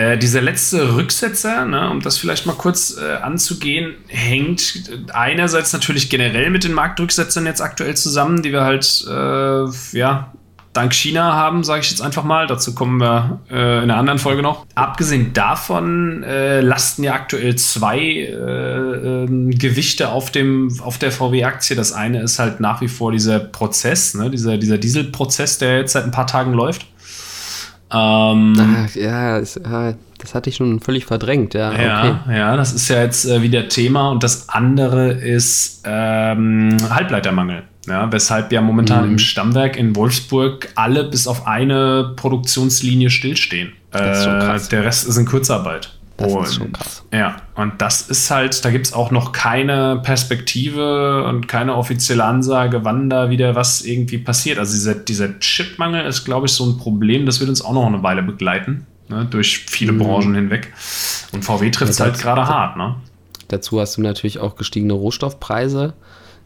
Äh, 0.00 0.16
dieser 0.16 0.40
letzte 0.40 0.96
Rücksetzer, 0.96 1.66
ne, 1.66 1.90
um 1.90 2.00
das 2.00 2.16
vielleicht 2.16 2.46
mal 2.46 2.54
kurz 2.54 2.96
äh, 2.96 3.16
anzugehen, 3.16 3.96
hängt 4.06 4.90
einerseits 5.12 5.74
natürlich 5.74 6.08
generell 6.08 6.48
mit 6.48 6.64
den 6.64 6.72
Marktrücksetzern 6.72 7.44
jetzt 7.44 7.60
aktuell 7.60 7.94
zusammen, 7.98 8.40
die 8.40 8.50
wir 8.50 8.62
halt 8.62 9.04
äh, 9.06 9.98
ja 9.98 10.32
dank 10.72 10.94
China 10.94 11.34
haben, 11.34 11.64
sage 11.64 11.80
ich 11.80 11.90
jetzt 11.90 12.00
einfach 12.00 12.24
mal. 12.24 12.46
Dazu 12.46 12.74
kommen 12.74 12.98
wir 12.98 13.40
äh, 13.50 13.78
in 13.78 13.90
einer 13.90 13.96
anderen 13.98 14.18
Folge 14.18 14.40
noch. 14.40 14.64
Abgesehen 14.74 15.34
davon 15.34 16.22
äh, 16.22 16.62
lasten 16.62 17.02
ja 17.02 17.12
aktuell 17.12 17.56
zwei 17.56 17.98
äh, 17.98 18.34
ähm, 18.34 19.50
Gewichte 19.50 20.10
auf, 20.10 20.30
dem, 20.30 20.80
auf 20.80 20.96
der 20.96 21.12
VW-Aktie. 21.12 21.76
Das 21.76 21.92
eine 21.92 22.22
ist 22.22 22.38
halt 22.38 22.60
nach 22.60 22.80
wie 22.80 22.88
vor 22.88 23.12
dieser 23.12 23.38
Prozess, 23.38 24.14
ne? 24.14 24.30
dieser, 24.30 24.56
dieser 24.56 24.78
Dieselprozess, 24.78 25.58
der 25.58 25.78
jetzt 25.78 25.92
seit 25.92 26.04
ein 26.04 26.12
paar 26.12 26.26
Tagen 26.26 26.54
läuft. 26.54 26.86
Ähm, 27.92 28.54
Ach, 28.58 28.94
ja, 28.94 29.38
ist, 29.38 29.60
das 30.18 30.34
hatte 30.34 30.50
ich 30.50 30.56
schon 30.56 30.80
völlig 30.80 31.06
verdrängt, 31.06 31.54
ja. 31.54 31.72
Ja, 31.72 32.20
okay. 32.24 32.38
ja 32.38 32.56
das 32.56 32.72
ist 32.72 32.88
ja 32.88 33.02
jetzt 33.02 33.24
äh, 33.26 33.42
wieder 33.42 33.68
Thema. 33.68 34.10
Und 34.10 34.22
das 34.22 34.48
andere 34.48 35.12
ist 35.12 35.82
ähm, 35.84 36.76
Halbleitermangel. 36.90 37.64
Ja, 37.86 38.12
weshalb 38.12 38.52
ja 38.52 38.60
momentan 38.60 39.06
mhm. 39.06 39.12
im 39.12 39.18
Stammwerk 39.18 39.76
in 39.76 39.96
Wolfsburg 39.96 40.68
alle 40.74 41.04
bis 41.04 41.26
auf 41.26 41.46
eine 41.46 42.12
Produktionslinie 42.14 43.10
stillstehen. 43.10 43.72
Äh, 43.92 44.60
der 44.70 44.84
Rest 44.84 45.08
ist 45.08 45.16
in 45.16 45.26
Kurzarbeit. 45.26 45.90
Das 46.20 46.32
und, 46.32 46.44
ist 46.44 46.54
schon 46.54 46.72
krass. 46.72 47.04
Ja, 47.12 47.36
und 47.54 47.80
das 47.80 48.02
ist 48.02 48.30
halt, 48.30 48.64
da 48.64 48.70
gibt 48.70 48.86
es 48.86 48.92
auch 48.92 49.10
noch 49.10 49.32
keine 49.32 50.00
Perspektive 50.02 51.24
und 51.24 51.48
keine 51.48 51.74
offizielle 51.74 52.24
Ansage, 52.24 52.84
wann 52.84 53.08
da 53.08 53.30
wieder 53.30 53.54
was 53.54 53.82
irgendwie 53.82 54.18
passiert. 54.18 54.58
Also 54.58 54.74
dieser, 54.74 54.94
dieser 54.94 55.38
Chipmangel 55.40 56.04
ist, 56.04 56.24
glaube 56.24 56.46
ich, 56.46 56.52
so 56.52 56.66
ein 56.66 56.76
Problem, 56.76 57.26
das 57.26 57.40
wird 57.40 57.48
uns 57.48 57.62
auch 57.62 57.72
noch 57.72 57.86
eine 57.86 58.02
Weile 58.02 58.22
begleiten, 58.22 58.86
ne, 59.08 59.26
durch 59.28 59.58
viele 59.58 59.92
mhm. 59.92 59.98
Branchen 59.98 60.34
hinweg. 60.34 60.72
Und 61.32 61.44
VW 61.44 61.70
trifft 61.70 61.92
es 61.92 62.00
halt 62.00 62.18
gerade 62.18 62.46
hart. 62.46 62.76
Ne? 62.76 62.96
Dazu 63.48 63.80
hast 63.80 63.96
du 63.96 64.02
natürlich 64.02 64.38
auch 64.38 64.56
gestiegene 64.56 64.92
Rohstoffpreise. 64.92 65.94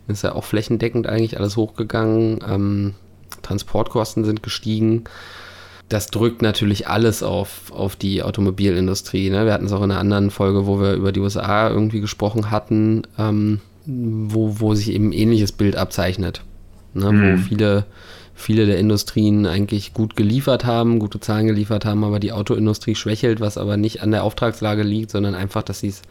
Ist 0.06 0.22
ja 0.22 0.34
auch 0.34 0.44
flächendeckend 0.44 1.06
eigentlich 1.06 1.38
alles 1.38 1.56
hochgegangen. 1.56 2.44
Ähm, 2.46 2.94
Transportkosten 3.42 4.24
sind 4.24 4.42
gestiegen. 4.42 5.04
Das 5.94 6.08
drückt 6.08 6.42
natürlich 6.42 6.88
alles 6.88 7.22
auf, 7.22 7.70
auf 7.70 7.94
die 7.94 8.24
Automobilindustrie. 8.24 9.30
Ne? 9.30 9.44
Wir 9.44 9.52
hatten 9.52 9.66
es 9.66 9.72
auch 9.72 9.84
in 9.84 9.92
einer 9.92 10.00
anderen 10.00 10.32
Folge, 10.32 10.66
wo 10.66 10.80
wir 10.80 10.94
über 10.94 11.12
die 11.12 11.20
USA 11.20 11.70
irgendwie 11.70 12.00
gesprochen 12.00 12.50
hatten, 12.50 13.02
ähm, 13.16 13.60
wo, 13.86 14.58
wo 14.58 14.74
sich 14.74 14.90
eben 14.90 15.10
ein 15.10 15.12
ähnliches 15.12 15.52
Bild 15.52 15.76
abzeichnet. 15.76 16.42
Ne? 16.94 17.12
Mhm. 17.12 17.22
Wo 17.22 17.42
viele, 17.44 17.84
viele 18.34 18.66
der 18.66 18.78
Industrien 18.78 19.46
eigentlich 19.46 19.94
gut 19.94 20.16
geliefert 20.16 20.64
haben, 20.64 20.98
gute 20.98 21.20
Zahlen 21.20 21.46
geliefert 21.46 21.84
haben, 21.84 22.02
aber 22.02 22.18
die 22.18 22.32
Autoindustrie 22.32 22.96
schwächelt, 22.96 23.38
was 23.38 23.56
aber 23.56 23.76
nicht 23.76 24.02
an 24.02 24.10
der 24.10 24.24
Auftragslage 24.24 24.82
liegt, 24.82 25.12
sondern 25.12 25.36
einfach, 25.36 25.62
dass 25.62 25.78
sie 25.78 25.90
es 25.90 26.02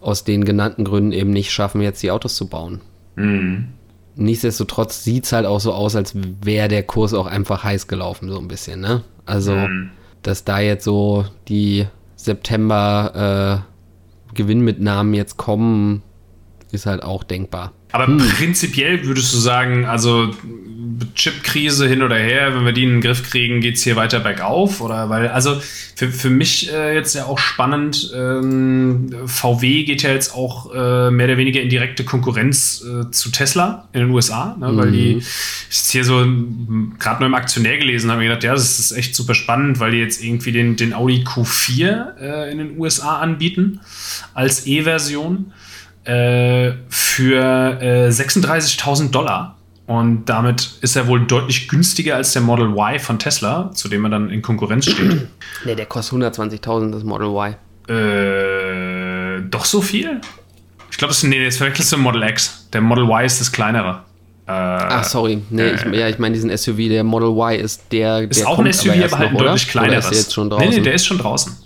aus 0.00 0.24
den 0.24 0.44
genannten 0.44 0.82
Gründen 0.82 1.12
eben 1.12 1.30
nicht 1.30 1.52
schaffen, 1.52 1.82
jetzt 1.82 2.02
die 2.02 2.10
Autos 2.10 2.34
zu 2.34 2.48
bauen. 2.48 2.80
Mhm. 3.14 3.68
Nichtsdestotrotz 4.20 5.04
sieht 5.04 5.26
es 5.26 5.32
halt 5.32 5.46
auch 5.46 5.60
so 5.60 5.72
aus, 5.72 5.94
als 5.94 6.12
wäre 6.42 6.66
der 6.66 6.82
Kurs 6.82 7.14
auch 7.14 7.26
einfach 7.26 7.62
heiß 7.62 7.86
gelaufen, 7.86 8.28
so 8.28 8.38
ein 8.38 8.48
bisschen, 8.48 8.80
ne? 8.80 9.04
Also, 9.26 9.54
mhm. 9.54 9.90
dass 10.22 10.42
da 10.42 10.58
jetzt 10.58 10.82
so 10.82 11.24
die 11.46 11.86
September 12.16 13.62
äh, 13.62 14.34
Gewinnmitnahmen 14.34 15.14
jetzt 15.14 15.36
kommen, 15.36 16.02
ist 16.72 16.86
halt 16.86 17.04
auch 17.04 17.22
denkbar. 17.22 17.72
Aber 17.92 18.06
hm. 18.06 18.18
prinzipiell 18.18 19.04
würdest 19.04 19.32
du 19.32 19.38
sagen, 19.38 19.84
also 19.84 20.34
Chip-Krise 21.14 21.88
hin 21.88 22.02
oder 22.02 22.16
her, 22.16 22.54
wenn 22.54 22.64
wir 22.64 22.72
die 22.72 22.84
in 22.84 22.90
den 22.90 23.00
Griff 23.00 23.28
kriegen, 23.28 23.60
geht 23.60 23.76
es 23.76 23.82
hier 23.82 23.96
weiter 23.96 24.20
bergauf? 24.20 24.80
Oder 24.80 25.08
weil, 25.08 25.28
also 25.28 25.60
für, 25.94 26.10
für 26.10 26.30
mich 26.30 26.72
äh, 26.72 26.94
jetzt 26.94 27.14
ja 27.14 27.26
auch 27.26 27.38
spannend, 27.38 28.12
ähm, 28.14 29.12
VW 29.26 29.84
geht 29.84 30.02
ja 30.02 30.10
jetzt 30.10 30.34
auch 30.34 30.72
äh, 30.72 31.10
mehr 31.10 31.26
oder 31.26 31.36
weniger 31.36 31.60
in 31.60 31.68
direkte 31.68 32.04
Konkurrenz 32.04 32.84
äh, 32.84 33.10
zu 33.10 33.30
Tesla 33.30 33.88
in 33.92 34.00
den 34.00 34.10
USA, 34.10 34.56
ne, 34.58 34.72
mhm. 34.72 34.76
weil 34.76 34.92
die, 34.92 35.16
ich 35.18 35.26
jetzt 35.68 35.90
hier 35.90 36.04
so 36.04 36.24
gerade 36.98 37.20
nur 37.20 37.26
im 37.26 37.34
Aktionär 37.34 37.78
gelesen, 37.78 38.10
habe 38.10 38.20
mir 38.20 38.28
gedacht, 38.28 38.44
ja, 38.44 38.52
das 38.52 38.78
ist 38.78 38.92
echt 38.92 39.14
super 39.14 39.34
spannend, 39.34 39.80
weil 39.80 39.92
die 39.92 39.98
jetzt 39.98 40.22
irgendwie 40.22 40.52
den, 40.52 40.76
den 40.76 40.94
Audi 40.94 41.24
Q4 41.24 42.16
äh, 42.20 42.52
in 42.52 42.58
den 42.58 42.78
USA 42.78 43.18
anbieten 43.18 43.80
als 44.34 44.66
E-Version 44.66 45.52
äh, 46.08 46.72
für 46.88 47.80
äh, 47.80 48.08
36.000 48.08 49.10
Dollar. 49.10 49.56
Und 49.86 50.26
damit 50.26 50.72
ist 50.80 50.96
er 50.96 51.06
wohl 51.06 51.26
deutlich 51.26 51.68
günstiger 51.68 52.16
als 52.16 52.32
der 52.32 52.42
Model 52.42 52.68
Y 52.68 52.98
von 52.98 53.18
Tesla, 53.18 53.70
zu 53.72 53.88
dem 53.88 54.04
er 54.04 54.10
dann 54.10 54.30
in 54.30 54.42
Konkurrenz 54.42 54.86
steht. 54.86 55.28
Nee, 55.64 55.74
der 55.74 55.86
kostet 55.86 56.18
120.000, 56.18 56.92
das 56.92 57.04
Model 57.04 57.28
Y. 57.28 57.54
Äh, 57.88 59.42
doch 59.50 59.64
so 59.64 59.80
viel? 59.80 60.20
Ich 60.90 60.98
glaube, 60.98 61.14
nee, 61.22 61.44
das 61.44 61.56
verwechselst 61.56 61.92
du 61.92 61.96
Model 61.96 62.22
X. 62.22 62.68
Der 62.72 62.80
Model 62.80 63.04
Y 63.04 63.24
ist 63.24 63.40
das 63.40 63.50
kleinere. 63.50 64.02
Äh, 64.46 64.52
Ach, 64.52 65.04
sorry. 65.04 65.42
Nee, 65.50 65.62
äh, 65.62 65.74
ich, 65.74 65.98
ja, 65.98 66.08
ich 66.08 66.18
meine 66.18 66.34
diesen 66.34 66.56
SUV, 66.56 66.76
der 66.88 67.04
Model 67.04 67.28
Y 67.30 67.60
ist 67.60 67.82
der. 67.90 68.30
Ist 68.30 68.40
der 68.40 68.48
auch 68.48 68.58
ein 68.58 68.72
SUV, 68.72 68.92
aber, 68.92 69.18
halt 69.18 69.30
ein 69.30 69.36
deutlich 69.36 69.68
kleineres. 69.68 70.06
Oder 70.06 70.10
ist 70.10 70.10
der 70.10 70.18
jetzt 70.20 70.34
schon 70.34 70.50
draußen? 70.50 70.68
Nee, 70.68 70.76
nee, 70.76 70.82
der 70.82 70.94
ist 70.94 71.06
schon 71.06 71.18
draußen. 71.18 71.56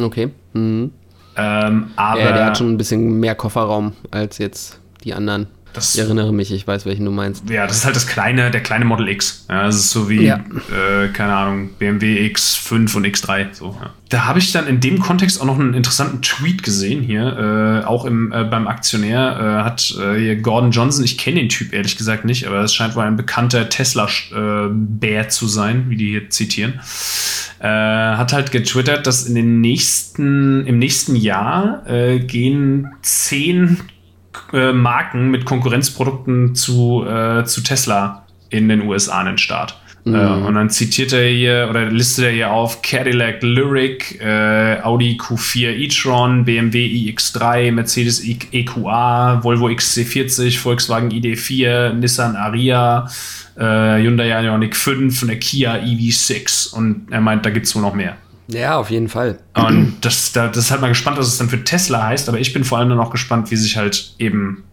Okay. 0.00 0.30
Mhm. 0.52 0.90
Ähm, 1.38 1.90
aber 1.96 2.20
ja, 2.20 2.32
der 2.32 2.44
hat 2.46 2.58
schon 2.58 2.72
ein 2.72 2.76
bisschen 2.76 3.20
mehr 3.20 3.34
Kofferraum 3.34 3.92
als 4.10 4.38
jetzt 4.38 4.80
die 5.04 5.14
anderen. 5.14 5.46
Das, 5.78 5.94
ich 5.94 6.00
erinnere 6.00 6.32
mich, 6.32 6.52
ich 6.52 6.66
weiß, 6.66 6.86
welchen 6.86 7.04
du 7.04 7.10
meinst. 7.10 7.48
Ja, 7.48 7.66
das 7.66 7.78
ist 7.78 7.84
halt 7.84 7.96
das 7.96 8.06
kleine, 8.06 8.50
der 8.50 8.62
kleine 8.62 8.84
Model 8.84 9.08
X. 9.08 9.46
Ja, 9.48 9.64
das 9.64 9.76
ist 9.76 9.90
so 9.90 10.08
wie, 10.08 10.24
ja. 10.24 10.36
äh, 10.36 11.08
keine 11.08 11.34
Ahnung, 11.34 11.70
BMW 11.78 12.26
X5 12.28 12.96
und 12.96 13.06
X3. 13.06 13.46
So, 13.52 13.76
ja. 13.80 13.90
Da 14.08 14.24
habe 14.24 14.38
ich 14.38 14.52
dann 14.52 14.66
in 14.66 14.80
dem 14.80 14.98
Kontext 15.00 15.40
auch 15.40 15.44
noch 15.44 15.58
einen 15.58 15.74
interessanten 15.74 16.22
Tweet 16.22 16.62
gesehen 16.62 17.02
hier, 17.02 17.82
äh, 17.82 17.86
auch 17.86 18.04
im, 18.06 18.32
äh, 18.32 18.44
beim 18.44 18.66
Aktionär 18.66 19.60
äh, 19.60 19.64
hat 19.64 19.94
äh, 20.00 20.18
hier 20.18 20.36
Gordon 20.36 20.70
Johnson, 20.70 21.04
ich 21.04 21.18
kenne 21.18 21.40
den 21.40 21.48
Typ 21.50 21.72
ehrlich 21.72 21.96
gesagt 21.96 22.24
nicht, 22.24 22.46
aber 22.46 22.60
es 22.60 22.74
scheint 22.74 22.96
wohl 22.96 23.04
ein 23.04 23.16
bekannter 23.16 23.68
Tesla-Bär 23.68 25.20
äh, 25.20 25.28
zu 25.28 25.46
sein, 25.46 25.90
wie 25.90 25.96
die 25.96 26.08
hier 26.10 26.30
zitieren. 26.30 26.80
hat 27.60 28.32
halt 28.32 28.50
getwittert, 28.50 29.06
dass 29.06 29.26
in 29.26 29.34
den 29.34 29.60
nächsten, 29.60 30.66
im 30.66 30.78
nächsten 30.78 31.16
Jahr 31.16 31.82
gehen 32.26 32.88
zehn 33.02 33.78
äh, 34.52 34.72
Marken 34.72 35.30
mit 35.30 35.44
Konkurrenzprodukten 35.44 36.54
zu, 36.54 37.04
äh, 37.06 37.44
zu 37.44 37.62
Tesla 37.62 38.26
in 38.50 38.68
den 38.68 38.82
USA 38.82 39.20
an 39.20 39.26
den 39.26 39.38
Start. 39.38 39.78
Mhm. 40.04 40.14
Äh, 40.14 40.46
und 40.46 40.54
dann 40.54 40.70
zitiert 40.70 41.12
er 41.12 41.28
hier 41.28 41.66
oder 41.70 41.86
listet 41.86 42.26
er 42.26 42.30
hier 42.30 42.50
auf 42.50 42.82
Cadillac 42.82 43.42
Lyric, 43.42 44.20
äh, 44.20 44.80
Audi 44.82 45.18
Q4 45.20 45.70
e-tron, 45.70 46.44
BMW 46.44 46.86
iX3, 46.86 47.72
Mercedes 47.72 48.24
EQA, 48.24 49.40
Volvo 49.42 49.68
XC40, 49.68 50.58
Volkswagen 50.58 51.10
ID4, 51.10 51.92
Nissan 51.94 52.36
Aria, 52.36 53.08
äh, 53.56 54.02
Hyundai 54.02 54.28
Ioniq 54.28 54.76
5 54.76 55.22
und 55.22 55.28
der 55.28 55.38
Kia 55.38 55.76
EV6. 55.76 56.74
Und 56.74 57.06
er 57.10 57.20
meint, 57.20 57.44
da 57.44 57.50
gibt 57.50 57.66
es 57.66 57.74
wohl 57.74 57.82
noch 57.82 57.94
mehr. 57.94 58.16
Ja, 58.50 58.78
auf 58.78 58.90
jeden 58.90 59.08
Fall. 59.08 59.38
Und 59.54 59.96
das, 60.00 60.32
das 60.32 60.56
ist 60.56 60.70
halt 60.70 60.80
mal 60.80 60.88
gespannt, 60.88 61.18
was 61.18 61.26
es 61.26 61.38
dann 61.38 61.50
für 61.50 61.62
Tesla 61.62 62.06
heißt, 62.06 62.28
aber 62.28 62.40
ich 62.40 62.52
bin 62.52 62.64
vor 62.64 62.78
allem 62.78 62.88
dann 62.88 63.00
auch 63.00 63.10
gespannt, 63.10 63.50
wie 63.50 63.56
sich 63.56 63.76
halt 63.76 64.14
eben 64.18 64.64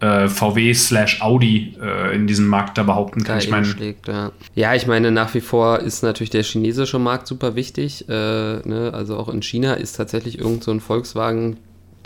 äh, 0.00 0.28
VW 0.28 0.74
slash 0.74 1.22
Audi 1.22 1.76
äh, 1.80 2.14
in 2.14 2.26
diesem 2.26 2.46
Markt 2.46 2.76
da 2.76 2.82
behaupten 2.82 3.24
kann. 3.24 3.38
Da 3.38 3.42
ich 3.42 3.50
meine, 3.50 3.94
ja. 4.06 4.32
ja. 4.54 4.74
ich 4.74 4.86
meine, 4.86 5.10
nach 5.10 5.32
wie 5.34 5.40
vor 5.40 5.80
ist 5.80 6.02
natürlich 6.02 6.30
der 6.30 6.42
chinesische 6.42 6.98
Markt 6.98 7.26
super 7.26 7.54
wichtig. 7.54 8.08
Äh, 8.08 8.12
ne? 8.12 8.90
Also 8.92 9.16
auch 9.16 9.28
in 9.28 9.40
China 9.42 9.74
ist 9.74 9.94
tatsächlich 9.94 10.38
irgend 10.38 10.62
so 10.62 10.70
ein 10.70 10.80
Volkswagen 10.80 11.56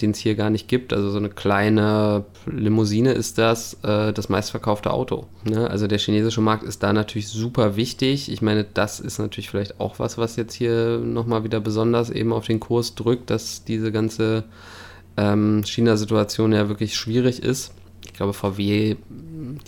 den 0.03 0.13
es 0.13 0.19
hier 0.19 0.35
gar 0.35 0.51
nicht 0.51 0.69
gibt. 0.69 0.93
Also 0.93 1.11
so 1.11 1.19
eine 1.19 1.29
kleine 1.29 2.25
Limousine 2.47 3.13
ist 3.13 3.39
das 3.39 3.75
äh, 3.83 4.13
das 4.13 4.29
meistverkaufte 4.29 4.91
Auto. 4.93 5.27
Ne? 5.45 5.69
Also 5.69 5.87
der 5.87 5.99
chinesische 5.99 6.41
Markt 6.41 6.65
ist 6.65 6.83
da 6.83 6.93
natürlich 6.93 7.29
super 7.29 7.77
wichtig. 7.77 8.31
Ich 8.31 8.43
meine, 8.43 8.65
das 8.65 9.01
ist 9.01 9.19
natürlich 9.19 9.51
vielleicht 9.51 9.81
auch 9.81 9.99
was, 9.99 10.19
was 10.19 10.37
jetzt 10.37 10.55
hier 10.55 10.99
nochmal 10.99 11.45
wieder 11.45 11.61
besonders 11.61 12.11
eben 12.11 12.33
auf 12.33 12.47
den 12.47 12.61
Kurs 12.61 12.95
drückt, 12.95 13.31
dass 13.31 13.65
diese 13.65 13.93
ganze 13.93 14.45
ähm, 15.17 15.63
China-Situation 15.65 16.53
ja 16.53 16.69
wirklich 16.69 16.97
schwierig 16.97 17.43
ist 17.43 17.73
ich 18.05 18.15
glaube, 18.15 18.33
VW, 18.33 18.97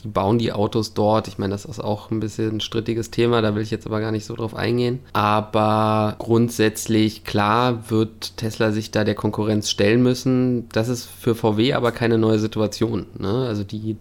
die 0.03 0.09
bauen 0.09 0.39
die 0.39 0.53
Autos 0.53 0.95
dort. 0.95 1.29
Ich 1.29 1.39
meine, 1.39 1.53
das 1.53 1.65
ist 1.65 1.81
auch 1.81 2.11
ein 2.11 2.21
bisschen 2.21 2.57
ein 2.57 2.61
strittiges 2.61 3.11
Thema, 3.11 3.43
da 3.43 3.55
will 3.55 3.63
ich 3.63 3.71
jetzt 3.71 3.87
aber 3.87 4.01
gar 4.01 4.13
nicht 4.13 4.25
so 4.27 4.35
drauf 4.35 4.55
eingehen. 4.55 5.01
Aber 5.13 6.17
grundsätzlich, 6.19 7.25
klar, 7.25 7.91
wird 7.91 8.37
Tesla 8.37 8.73
sich 8.73 8.91
da 8.91 9.05
der 9.05 9.15
Konkurrenz 9.15 9.71
stellen 9.71 10.03
müssen. 10.03 10.69
Das 10.71 10.89
ist 10.89 11.05
für 11.05 11.35
VW 11.35 11.75
aber 11.75 11.93
keine 11.93 12.19
neue 12.19 12.39
Situation. 12.39 13.07
Ne? 13.19 13.47
Also 13.47 13.65
die 13.65 13.97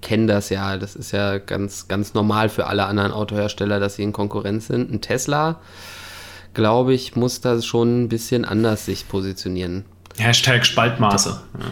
kennen 0.00 0.26
das 0.26 0.50
ja. 0.50 0.76
Das 0.76 0.96
ist 0.96 1.12
ja 1.12 1.38
ganz, 1.38 1.88
ganz 1.88 2.14
normal 2.14 2.48
für 2.48 2.66
alle 2.66 2.86
anderen 2.86 3.12
Autohersteller, 3.12 3.80
dass 3.80 3.96
sie 3.96 4.02
in 4.02 4.12
Konkurrenz 4.12 4.66
sind. 4.66 4.92
Ein 4.92 5.00
Tesla, 5.00 5.60
glaube 6.54 6.94
ich, 6.94 7.16
muss 7.16 7.40
da 7.40 7.60
schon 7.60 8.04
ein 8.04 8.08
bisschen 8.08 8.44
anders 8.44 8.86
sich 8.86 9.08
positionieren. 9.08 9.84
Hashtag 10.16 10.64
Spaltmaße. 10.64 11.40
Ja. 11.58 11.66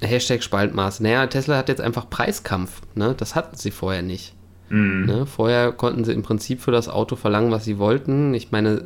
Hashtag 0.00 0.42
Spaltmaß. 0.42 1.00
Naja, 1.00 1.26
Tesla 1.26 1.56
hat 1.56 1.68
jetzt 1.68 1.80
einfach 1.80 2.10
Preiskampf. 2.10 2.82
Ne? 2.94 3.14
Das 3.16 3.34
hatten 3.34 3.56
sie 3.56 3.70
vorher 3.70 4.02
nicht. 4.02 4.34
Mhm. 4.68 5.06
Ne? 5.06 5.26
Vorher 5.26 5.72
konnten 5.72 6.04
sie 6.04 6.12
im 6.12 6.22
Prinzip 6.22 6.60
für 6.60 6.72
das 6.72 6.88
Auto 6.88 7.16
verlangen, 7.16 7.50
was 7.50 7.64
sie 7.64 7.78
wollten. 7.78 8.34
Ich 8.34 8.50
meine, 8.50 8.82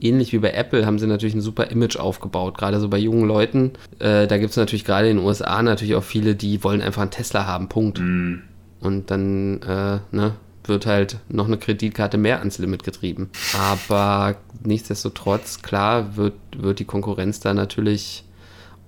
ähnlich 0.00 0.32
wie 0.32 0.38
bei 0.38 0.52
Apple 0.52 0.86
haben 0.86 0.98
sie 0.98 1.06
natürlich 1.06 1.34
ein 1.34 1.40
super 1.40 1.70
Image 1.70 1.96
aufgebaut, 1.96 2.56
gerade 2.56 2.80
so 2.80 2.88
bei 2.88 2.98
jungen 2.98 3.26
Leuten. 3.26 3.72
Äh, 3.98 4.26
da 4.26 4.38
gibt 4.38 4.50
es 4.50 4.56
natürlich 4.56 4.84
gerade 4.84 5.10
in 5.10 5.16
den 5.16 5.26
USA 5.26 5.62
natürlich 5.62 5.96
auch 5.96 6.04
viele, 6.04 6.34
die 6.34 6.62
wollen 6.62 6.82
einfach 6.82 7.02
einen 7.02 7.10
Tesla 7.10 7.46
haben, 7.46 7.68
Punkt. 7.68 8.00
Mhm. 8.00 8.42
Und 8.80 9.10
dann 9.10 9.62
äh, 9.62 9.98
ne, 10.12 10.34
wird 10.64 10.86
halt 10.86 11.18
noch 11.28 11.46
eine 11.46 11.58
Kreditkarte 11.58 12.18
mehr 12.18 12.38
ans 12.38 12.58
Limit 12.58 12.84
getrieben. 12.84 13.30
Aber 13.58 14.36
nichtsdestotrotz, 14.62 15.62
klar, 15.62 16.16
wird, 16.16 16.34
wird 16.56 16.78
die 16.78 16.84
Konkurrenz 16.84 17.40
da 17.40 17.54
natürlich 17.54 18.23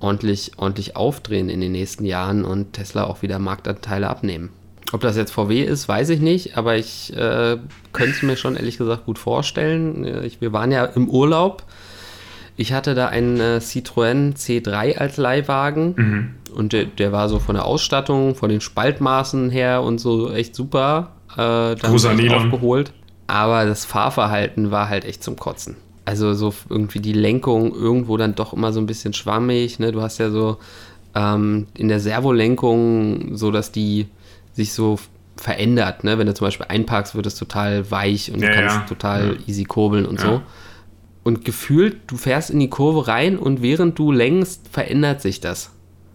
ordentlich, 0.00 0.52
ordentlich 0.56 0.96
aufdrehen 0.96 1.48
in 1.48 1.61
den 1.61 1.72
nächsten 1.72 2.04
Jahren 2.04 2.44
und 2.44 2.74
Tesla 2.74 3.04
auch 3.04 3.22
wieder 3.22 3.38
Marktanteile 3.38 4.09
abnehmen. 4.09 4.50
Ob 4.92 5.00
das 5.00 5.16
jetzt 5.16 5.32
VW 5.32 5.62
ist, 5.62 5.88
weiß 5.88 6.11
ich 6.11 6.20
nicht, 6.20 6.56
aber 6.56 6.76
ich 6.76 7.12
äh, 7.16 7.56
könnte 7.92 8.12
es 8.12 8.22
mir 8.22 8.37
schon 8.37 8.56
ehrlich 8.56 8.78
gesagt 8.78 9.06
gut 9.06 9.18
vorstellen. 9.18 10.04
Äh, 10.04 10.26
ich, 10.26 10.40
wir 10.40 10.52
waren 10.52 10.70
ja 10.70 10.85
im 10.85 11.09
Urlaub. 11.09 11.64
Ich 12.56 12.72
hatte 12.72 12.94
da 12.94 13.09
einen 13.09 13.40
äh, 13.40 13.59
Citroën 13.61 14.37
C3 14.37 14.96
als 14.96 15.16
Leihwagen 15.16 15.94
mhm. 15.96 16.35
und 16.54 16.72
der, 16.72 16.85
der, 16.85 17.12
war 17.12 17.28
so 17.28 17.38
von 17.38 17.56
der 17.56 17.66
Ausstattung, 17.66 18.35
von 18.35 18.48
den 18.48 18.61
Spaltmaßen 18.61 19.50
her 19.50 19.82
und 19.82 19.98
so 19.98 20.32
echt 20.32 20.54
super. 20.54 21.12
Äh, 21.32 21.74
dann 21.74 22.30
aufgeholt. 22.30 22.92
Aber 23.26 23.64
das 23.64 23.85
Fahrverhalten 23.85 24.70
war 24.70 24.88
halt 24.88 25.04
echt 25.04 25.22
zum 25.22 25.37
Kotzen. 25.37 25.76
Also 26.07 26.33
so 26.35 26.55
irgendwie 26.71 27.01
die 27.01 27.12
Lenkung 27.12 27.75
irgendwo 27.75 28.16
dann 28.16 28.35
doch 28.35 28.55
immer 28.55 28.73
so 28.73 28.81
ein 28.81 28.87
bisschen 28.87 29.12
schwammig. 29.12 29.79
Ne? 29.79 29.92
Du 29.92 30.01
hast 30.01 30.19
ja 30.19 30.31
so 30.31 30.57
ähm, 31.14 31.66
in 31.75 31.88
der 31.88 32.01
Servolenkung 32.01 33.37
so, 33.37 33.51
dass 33.51 33.73
die 33.73 34.07
sich 34.55 34.73
so 34.73 34.99
verändert. 35.37 36.05
Ne? 36.05 36.19
Wenn 36.19 36.27
du 36.27 36.35
zum 36.35 36.47
Beispiel 36.47 36.66
einparkst, 36.69 37.14
wird 37.14 37.27
es 37.27 37.35
total 37.35 37.90
weich 37.90 38.33
und 38.33 38.40
ja, 38.40 38.49
du 38.49 38.55
kannst 38.55 38.77
ja. 38.77 38.83
total 38.83 39.29
ja. 39.35 39.49
easy 39.49 39.64
kurbeln 39.64 40.07
und 40.07 40.21
so. 40.21 40.42
Und 41.25 41.45
gefühlt, 41.45 41.97
du 42.07 42.16
fährst 42.16 42.51
in 42.51 42.61
die 42.61 42.71
Kurve 42.71 43.09
rein 43.09 43.37
und 43.37 43.61
während 43.61 43.99
du 43.99 44.12
lenkst, 44.12 44.69
verändert 44.71 45.21
sich 45.21 45.40
das. 45.40 45.73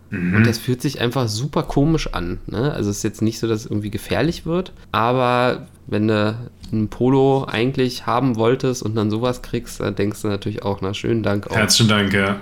Mhm. 0.10 0.36
Und 0.36 0.48
das 0.48 0.58
fühlt 0.58 0.82
sich 0.82 1.02
einfach 1.02 1.28
super 1.28 1.64
komisch 1.64 2.14
an. 2.14 2.40
Ne? 2.48 2.72
Also 2.72 2.90
es 2.90 2.98
ist 2.98 3.04
jetzt 3.04 3.22
nicht 3.22 3.40
so, 3.40 3.48
dass 3.48 3.62
es 3.62 3.66
irgendwie 3.66 3.92
gefährlich 3.92 4.46
wird, 4.46 4.72
aber 4.94 5.68
wenn 5.88 6.08
du 6.08 6.38
ein 6.72 6.88
Polo 6.90 7.46
eigentlich 7.46 8.06
haben 8.06 8.36
wolltest 8.36 8.84
und 8.84 8.96
dann 8.96 9.10
sowas 9.10 9.42
kriegst, 9.42 9.80
dann 9.80 9.96
denkst 9.96 10.22
du 10.22 10.28
natürlich 10.28 10.64
auch, 10.64 10.82
na 10.82 10.94
schönen 10.94 11.24
Dank. 11.24 11.48
Auch. 11.48 11.56
Herzlichen 11.56 11.90
Dank, 11.90 12.14
ja. 12.14 12.40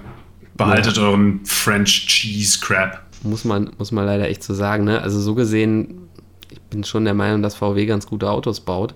Behaltet 0.55 0.97
ja. 0.97 1.03
euren 1.03 1.41
French 1.45 2.07
Cheese 2.07 2.59
Crab. 2.59 3.01
Muss 3.23 3.45
man, 3.45 3.71
muss 3.77 3.91
man 3.91 4.05
leider 4.05 4.27
echt 4.29 4.43
so 4.43 4.53
sagen. 4.53 4.85
Ne? 4.85 5.01
Also 5.01 5.19
so 5.19 5.35
gesehen, 5.35 6.09
ich 6.51 6.61
bin 6.61 6.83
schon 6.83 7.05
der 7.05 7.13
Meinung, 7.13 7.41
dass 7.41 7.55
VW 7.55 7.85
ganz 7.85 8.05
gute 8.05 8.29
Autos 8.29 8.61
baut 8.61 8.93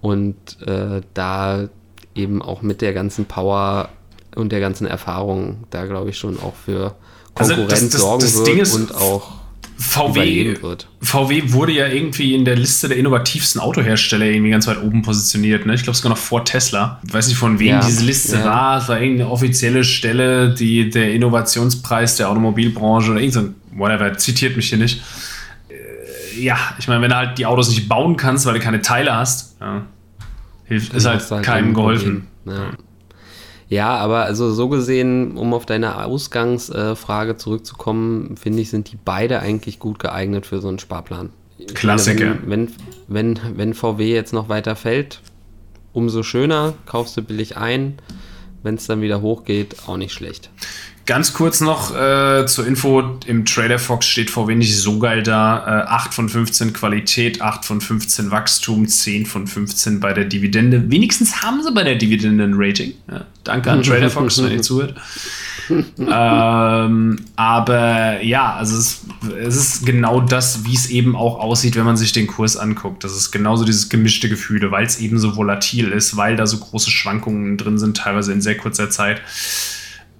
und 0.00 0.36
äh, 0.66 1.00
da 1.14 1.68
eben 2.14 2.42
auch 2.42 2.62
mit 2.62 2.80
der 2.80 2.92
ganzen 2.92 3.26
Power 3.26 3.90
und 4.34 4.52
der 4.52 4.60
ganzen 4.60 4.86
Erfahrung 4.86 5.64
da 5.70 5.86
glaube 5.86 6.10
ich 6.10 6.18
schon 6.18 6.38
auch 6.40 6.54
für 6.54 6.94
Konkurrenz 7.34 7.72
also 7.72 7.86
das, 7.86 7.90
das, 7.90 8.00
sorgen 8.00 8.22
das 8.22 8.46
wird 8.46 8.74
und 8.74 8.94
auch 8.94 9.39
VW, 9.82 10.56
VW 11.00 11.52
wurde 11.52 11.72
ja 11.72 11.86
irgendwie 11.88 12.34
in 12.34 12.44
der 12.44 12.54
Liste 12.54 12.88
der 12.88 12.98
innovativsten 12.98 13.62
Autohersteller 13.62 14.26
irgendwie 14.26 14.50
ganz 14.50 14.66
weit 14.66 14.82
oben 14.82 15.00
positioniert. 15.00 15.64
Ne? 15.64 15.72
Ich 15.74 15.84
glaube 15.84 15.96
sogar 15.96 16.10
noch 16.10 16.18
vor 16.18 16.44
Tesla. 16.44 17.00
Ich 17.06 17.14
weiß 17.14 17.28
nicht, 17.28 17.38
von 17.38 17.58
wem 17.58 17.68
ja, 17.68 17.80
diese 17.80 18.04
Liste 18.04 18.36
ja. 18.36 18.44
war. 18.44 18.78
Es 18.78 18.88
war 18.90 19.00
irgendeine 19.00 19.30
offizielle 19.30 19.82
Stelle, 19.82 20.54
die 20.54 20.90
der 20.90 21.14
Innovationspreis 21.14 22.16
der 22.16 22.28
Automobilbranche 22.28 23.12
oder 23.12 23.20
irgend 23.20 23.32
so 23.32 23.48
whatever, 23.74 24.16
zitiert 24.18 24.54
mich 24.54 24.68
hier 24.68 24.78
nicht. 24.78 25.02
Äh, 25.70 26.40
ja, 26.40 26.58
ich 26.78 26.86
meine, 26.86 27.00
wenn 27.00 27.10
du 27.10 27.16
halt 27.16 27.38
die 27.38 27.46
Autos 27.46 27.70
nicht 27.70 27.88
bauen 27.88 28.18
kannst, 28.18 28.44
weil 28.44 28.54
du 28.54 28.60
keine 28.60 28.82
Teile 28.82 29.16
hast, 29.16 29.56
ja, 29.60 29.86
hilft, 30.64 30.92
ist 30.92 31.06
halt, 31.06 31.30
halt 31.30 31.42
keinem 31.42 31.72
geholfen. 31.72 32.26
Ja. 32.44 32.72
Ja, 33.70 33.96
aber 33.96 34.24
also 34.24 34.52
so 34.52 34.68
gesehen, 34.68 35.36
um 35.36 35.54
auf 35.54 35.64
deine 35.64 36.04
Ausgangsfrage 36.04 37.36
zurückzukommen, 37.36 38.36
finde 38.36 38.60
ich, 38.62 38.68
sind 38.68 38.90
die 38.90 38.98
beide 39.02 39.38
eigentlich 39.38 39.78
gut 39.78 40.00
geeignet 40.00 40.44
für 40.44 40.60
so 40.60 40.66
einen 40.66 40.80
Sparplan. 40.80 41.30
Klassiker. 41.74 42.36
Wenn, 42.44 42.68
wenn, 43.06 43.38
wenn, 43.38 43.58
wenn 43.58 43.74
VW 43.74 44.12
jetzt 44.12 44.32
noch 44.32 44.48
weiter 44.48 44.74
fällt, 44.74 45.20
umso 45.92 46.24
schöner, 46.24 46.74
kaufst 46.84 47.16
du 47.16 47.22
billig 47.22 47.56
ein. 47.56 47.94
Wenn 48.64 48.74
es 48.74 48.88
dann 48.88 49.02
wieder 49.02 49.22
hochgeht, 49.22 49.76
auch 49.86 49.96
nicht 49.96 50.12
schlecht. 50.12 50.50
Ganz 51.06 51.32
kurz 51.32 51.60
noch 51.60 51.94
äh, 51.94 52.46
zur 52.46 52.66
Info: 52.66 53.18
Im 53.26 53.44
Trader 53.44 53.78
Fox 53.78 54.06
steht 54.06 54.30
VW 54.30 54.54
nicht 54.54 54.76
so 54.76 54.98
geil 54.98 55.22
da. 55.22 55.84
Äh, 55.84 55.88
8 55.88 56.14
von 56.14 56.28
15 56.28 56.72
Qualität, 56.72 57.42
8 57.42 57.64
von 57.64 57.80
15 57.80 58.30
Wachstum, 58.30 58.86
10 58.86 59.26
von 59.26 59.46
15 59.46 59.98
bei 59.98 60.12
der 60.12 60.24
Dividende. 60.24 60.90
Wenigstens 60.90 61.42
haben 61.42 61.62
sie 61.62 61.72
bei 61.72 61.82
der 61.82 61.96
Dividende 61.96 62.44
ein 62.44 62.54
Rating. 62.54 62.94
Ja, 63.10 63.24
danke 63.44 63.70
an 63.70 63.82
Trader 63.82 64.10
Fox, 64.10 64.42
wenn 64.42 64.52
ihr 64.52 64.62
zuhört. 64.62 64.94
ähm, 65.98 67.16
aber 67.36 68.22
ja, 68.22 68.54
also 68.54 68.76
es, 68.76 69.00
es, 69.44 69.56
ist 69.56 69.86
genau 69.86 70.20
das, 70.20 70.64
wie 70.64 70.74
es 70.74 70.90
eben 70.90 71.16
auch 71.16 71.38
aussieht, 71.38 71.76
wenn 71.76 71.84
man 71.84 71.96
sich 71.96 72.12
den 72.12 72.26
Kurs 72.26 72.56
anguckt. 72.56 73.04
Das 73.04 73.16
ist 73.16 73.30
genauso 73.30 73.64
dieses 73.64 73.88
gemischte 73.88 74.28
Gefühle, 74.28 74.70
weil 74.70 74.84
es 74.84 75.00
eben 75.00 75.18
so 75.18 75.36
volatil 75.36 75.92
ist, 75.92 76.16
weil 76.16 76.36
da 76.36 76.46
so 76.46 76.58
große 76.58 76.90
Schwankungen 76.90 77.56
drin 77.56 77.78
sind, 77.78 77.96
teilweise 77.96 78.32
in 78.32 78.40
sehr 78.40 78.56
kurzer 78.56 78.90
Zeit. 78.90 79.22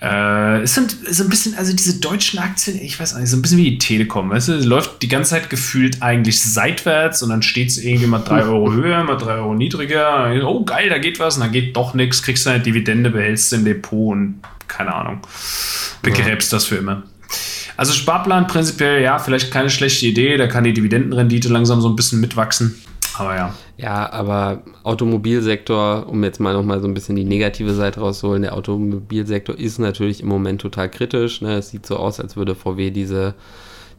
Äh, 0.01 0.63
es 0.63 0.75
sind 0.75 0.97
so 1.11 1.25
ein 1.25 1.29
bisschen, 1.29 1.55
also 1.57 1.75
diese 1.75 2.01
deutschen 2.01 2.39
Aktien, 2.39 2.81
ich 2.81 2.99
weiß 2.99 3.17
nicht, 3.17 3.29
so 3.29 3.37
ein 3.37 3.43
bisschen 3.43 3.59
wie 3.59 3.73
die 3.73 3.79
Telekom, 3.79 4.31
weißt 4.31 4.49
du, 4.49 4.53
läuft 4.55 5.03
die 5.03 5.09
ganze 5.09 5.31
Zeit 5.31 5.51
gefühlt 5.51 6.01
eigentlich 6.01 6.41
seitwärts 6.41 7.23
und 7.23 7.29
dann 7.29 7.43
steht 7.43 7.69
es 7.69 7.79
irgendwie 7.79 8.07
mal 8.07 8.21
3 8.21 8.45
Euro 8.45 8.73
höher, 8.73 9.05
mal 9.05 9.17
3 9.17 9.35
Euro 9.35 9.55
niedriger. 9.55 10.33
Oh, 10.47 10.65
geil, 10.65 10.89
da 10.89 10.99
geht 10.99 11.21
was 11.21 11.37
und 11.37 11.43
dann 11.43 11.53
geht 11.53 11.77
doch 11.77 11.93
nichts, 11.93 12.23
kriegst 12.23 12.47
du 12.47 12.51
eine 12.51 12.61
Dividende, 12.61 13.11
behältst 13.11 13.53
du 13.53 13.57
im 13.57 13.65
Depot 13.67 14.13
und 14.13 14.41
keine 14.69 14.95
Ahnung, 14.95 15.21
begräbst 16.01 16.51
ja. 16.51 16.57
das 16.57 16.65
für 16.65 16.77
immer. 16.77 17.03
Also 17.77 17.93
Sparplan 17.93 18.47
prinzipiell, 18.47 19.03
ja, 19.03 19.19
vielleicht 19.19 19.51
keine 19.51 19.69
schlechte 19.69 20.07
Idee, 20.07 20.37
da 20.39 20.47
kann 20.47 20.65
die 20.65 20.73
Dividendenrendite 20.73 21.49
langsam 21.49 21.81
so 21.81 21.89
ein 21.89 21.97
bisschen 21.97 22.21
mitwachsen. 22.21 22.81
Aber 23.15 23.37
ja. 23.37 23.55
Ja, 23.81 24.12
aber 24.12 24.62
Automobilsektor, 24.83 26.07
um 26.07 26.23
jetzt 26.23 26.38
mal 26.38 26.53
nochmal 26.53 26.81
so 26.81 26.87
ein 26.87 26.93
bisschen 26.93 27.16
die 27.16 27.25
negative 27.25 27.73
Seite 27.73 28.01
rauszuholen, 28.01 28.43
der 28.43 28.55
Automobilsektor 28.55 29.59
ist 29.59 29.79
natürlich 29.79 30.21
im 30.21 30.29
Moment 30.29 30.61
total 30.61 30.90
kritisch. 30.90 31.40
Ne? 31.40 31.55
Es 31.55 31.71
sieht 31.71 31.87
so 31.87 31.97
aus, 31.97 32.21
als 32.21 32.37
würde 32.37 32.55
VW 32.55 32.90
diese, 32.90 33.35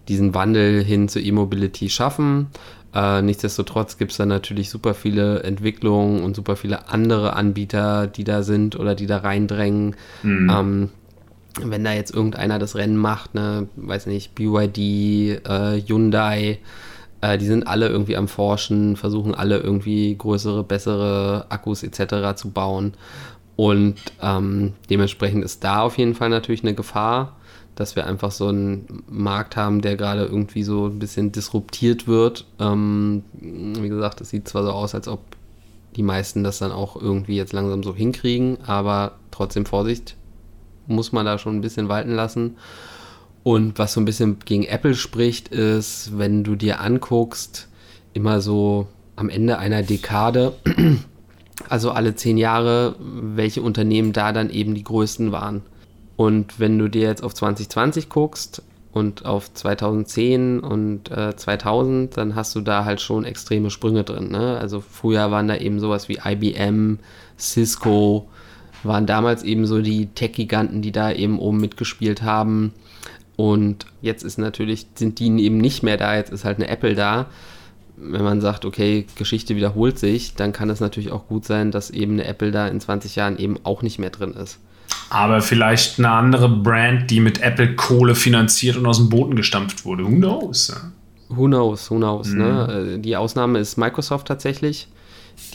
diesen 0.07 0.35
Wandel 0.35 0.83
hin 0.83 1.07
zur 1.07 1.23
E-Mobility 1.23 1.89
schaffen. 1.89 2.47
Äh, 2.93 3.23
nichtsdestotrotz 3.23 3.97
gibt 3.97 4.11
es 4.11 4.17
da 4.17 4.27
natürlich 4.27 4.69
super 4.69 4.93
viele 4.93 5.41
Entwicklungen 5.41 6.21
und 6.21 6.35
super 6.35 6.55
viele 6.55 6.89
andere 6.89 7.33
Anbieter, 7.33 8.05
die 8.05 8.23
da 8.23 8.43
sind 8.43 8.79
oder 8.79 8.93
die 8.93 9.07
da 9.07 9.17
reindrängen. 9.17 9.95
Mhm. 10.21 10.49
Ähm, 10.49 10.89
wenn 11.59 11.83
da 11.83 11.93
jetzt 11.93 12.13
irgendeiner 12.13 12.59
das 12.59 12.75
Rennen 12.75 12.97
macht, 12.97 13.33
ne, 13.33 13.67
weiß 13.77 14.05
nicht, 14.05 14.35
BYD, 14.35 14.77
äh, 15.43 15.81
Hyundai, 15.81 16.59
äh, 17.21 17.37
die 17.37 17.45
sind 17.45 17.67
alle 17.67 17.87
irgendwie 17.87 18.17
am 18.17 18.27
Forschen, 18.27 18.97
versuchen 18.97 19.33
alle 19.33 19.59
irgendwie 19.59 20.15
größere, 20.17 20.63
bessere 20.63 21.45
Akkus 21.49 21.83
etc. 21.83 22.35
zu 22.35 22.49
bauen. 22.49 22.93
Und 23.55 23.95
ähm, 24.21 24.73
dementsprechend 24.89 25.43
ist 25.45 25.63
da 25.63 25.81
auf 25.81 25.97
jeden 25.97 26.15
Fall 26.15 26.29
natürlich 26.29 26.63
eine 26.63 26.73
Gefahr, 26.73 27.35
dass 27.75 27.95
wir 27.95 28.07
einfach 28.07 28.31
so 28.31 28.47
einen 28.47 29.03
Markt 29.07 29.55
haben, 29.55 29.81
der 29.81 29.95
gerade 29.97 30.25
irgendwie 30.25 30.63
so 30.63 30.87
ein 30.87 30.99
bisschen 30.99 31.31
disruptiert 31.31 32.07
wird. 32.07 32.45
Ähm, 32.59 33.23
wie 33.39 33.89
gesagt, 33.89 34.21
es 34.21 34.29
sieht 34.29 34.47
zwar 34.47 34.63
so 34.63 34.71
aus, 34.71 34.95
als 34.95 35.07
ob 35.07 35.19
die 35.95 36.03
meisten 36.03 36.43
das 36.43 36.59
dann 36.59 36.71
auch 36.71 36.95
irgendwie 36.95 37.35
jetzt 37.35 37.53
langsam 37.53 37.83
so 37.83 37.93
hinkriegen, 37.93 38.57
aber 38.65 39.13
trotzdem 39.29 39.65
Vorsicht 39.65 40.15
muss 40.87 41.11
man 41.11 41.25
da 41.25 41.37
schon 41.37 41.57
ein 41.57 41.61
bisschen 41.61 41.89
walten 41.89 42.15
lassen. 42.15 42.57
Und 43.43 43.79
was 43.79 43.93
so 43.93 44.01
ein 44.01 44.05
bisschen 44.05 44.39
gegen 44.45 44.63
Apple 44.63 44.93
spricht, 44.93 45.47
ist, 45.47 46.17
wenn 46.17 46.43
du 46.43 46.55
dir 46.55 46.79
anguckst, 46.79 47.67
immer 48.13 48.41
so 48.41 48.87
am 49.15 49.29
Ende 49.29 49.57
einer 49.57 49.83
Dekade, 49.83 50.53
also 51.69 51.91
alle 51.91 52.15
zehn 52.15 52.37
Jahre, 52.37 52.95
welche 52.99 53.61
Unternehmen 53.61 54.13
da 54.13 54.31
dann 54.31 54.49
eben 54.49 54.75
die 54.75 54.83
größten 54.83 55.31
waren. 55.31 55.61
Und 56.15 56.59
wenn 56.59 56.77
du 56.77 56.87
dir 56.87 57.01
jetzt 57.01 57.23
auf 57.23 57.33
2020 57.33 58.09
guckst 58.09 58.61
und 58.91 59.25
auf 59.25 59.51
2010 59.53 60.59
und 60.59 61.09
äh, 61.09 61.35
2000, 61.35 62.15
dann 62.15 62.35
hast 62.35 62.55
du 62.55 62.61
da 62.61 62.85
halt 62.85 63.01
schon 63.01 63.25
extreme 63.25 63.71
Sprünge 63.71 64.03
drin. 64.03 64.29
Ne? 64.29 64.57
Also 64.59 64.81
früher 64.81 65.31
waren 65.31 65.47
da 65.47 65.55
eben 65.55 65.79
sowas 65.79 66.09
wie 66.09 66.19
IBM, 66.23 66.99
Cisco, 67.39 68.27
waren 68.83 69.05
damals 69.05 69.43
eben 69.43 69.65
so 69.65 69.81
die 69.81 70.07
Tech-Giganten, 70.07 70.81
die 70.81 70.91
da 70.91 71.11
eben 71.11 71.39
oben 71.39 71.59
mitgespielt 71.59 72.21
haben. 72.21 72.73
Und 73.41 73.87
jetzt 74.03 74.23
ist 74.23 74.37
natürlich, 74.37 74.85
sind 74.93 75.17
die 75.17 75.25
eben 75.43 75.57
nicht 75.57 75.81
mehr 75.81 75.97
da, 75.97 76.15
jetzt 76.15 76.31
ist 76.31 76.45
halt 76.45 76.57
eine 76.57 76.67
Apple 76.67 76.93
da. 76.93 77.25
Wenn 77.97 78.23
man 78.23 78.39
sagt, 78.39 78.65
okay, 78.65 79.07
Geschichte 79.15 79.55
wiederholt 79.55 79.97
sich, 79.97 80.35
dann 80.35 80.53
kann 80.53 80.69
es 80.69 80.79
natürlich 80.79 81.11
auch 81.11 81.25
gut 81.27 81.45
sein, 81.45 81.71
dass 81.71 81.89
eben 81.89 82.13
eine 82.13 82.25
Apple 82.25 82.51
da 82.51 82.67
in 82.67 82.79
20 82.79 83.15
Jahren 83.15 83.39
eben 83.39 83.57
auch 83.63 83.81
nicht 83.81 83.97
mehr 83.97 84.11
drin 84.11 84.33
ist. 84.33 84.59
Aber 85.09 85.41
vielleicht 85.41 85.97
eine 85.97 86.11
andere 86.11 86.49
Brand, 86.49 87.09
die 87.09 87.19
mit 87.19 87.41
Apple 87.41 87.75
Kohle 87.75 88.13
finanziert 88.13 88.77
und 88.77 88.85
aus 88.85 88.97
dem 88.97 89.09
Boden 89.09 89.35
gestampft 89.35 89.85
wurde. 89.85 90.05
Who 90.05 90.17
knows? 90.17 90.75
Who 91.29 91.47
knows, 91.47 91.89
who 91.89 91.95
knows. 91.95 92.27
Mhm. 92.27 92.37
Ne? 92.37 92.99
Die 92.99 93.17
Ausnahme 93.17 93.57
ist 93.57 93.75
Microsoft 93.75 94.27
tatsächlich. 94.27 94.87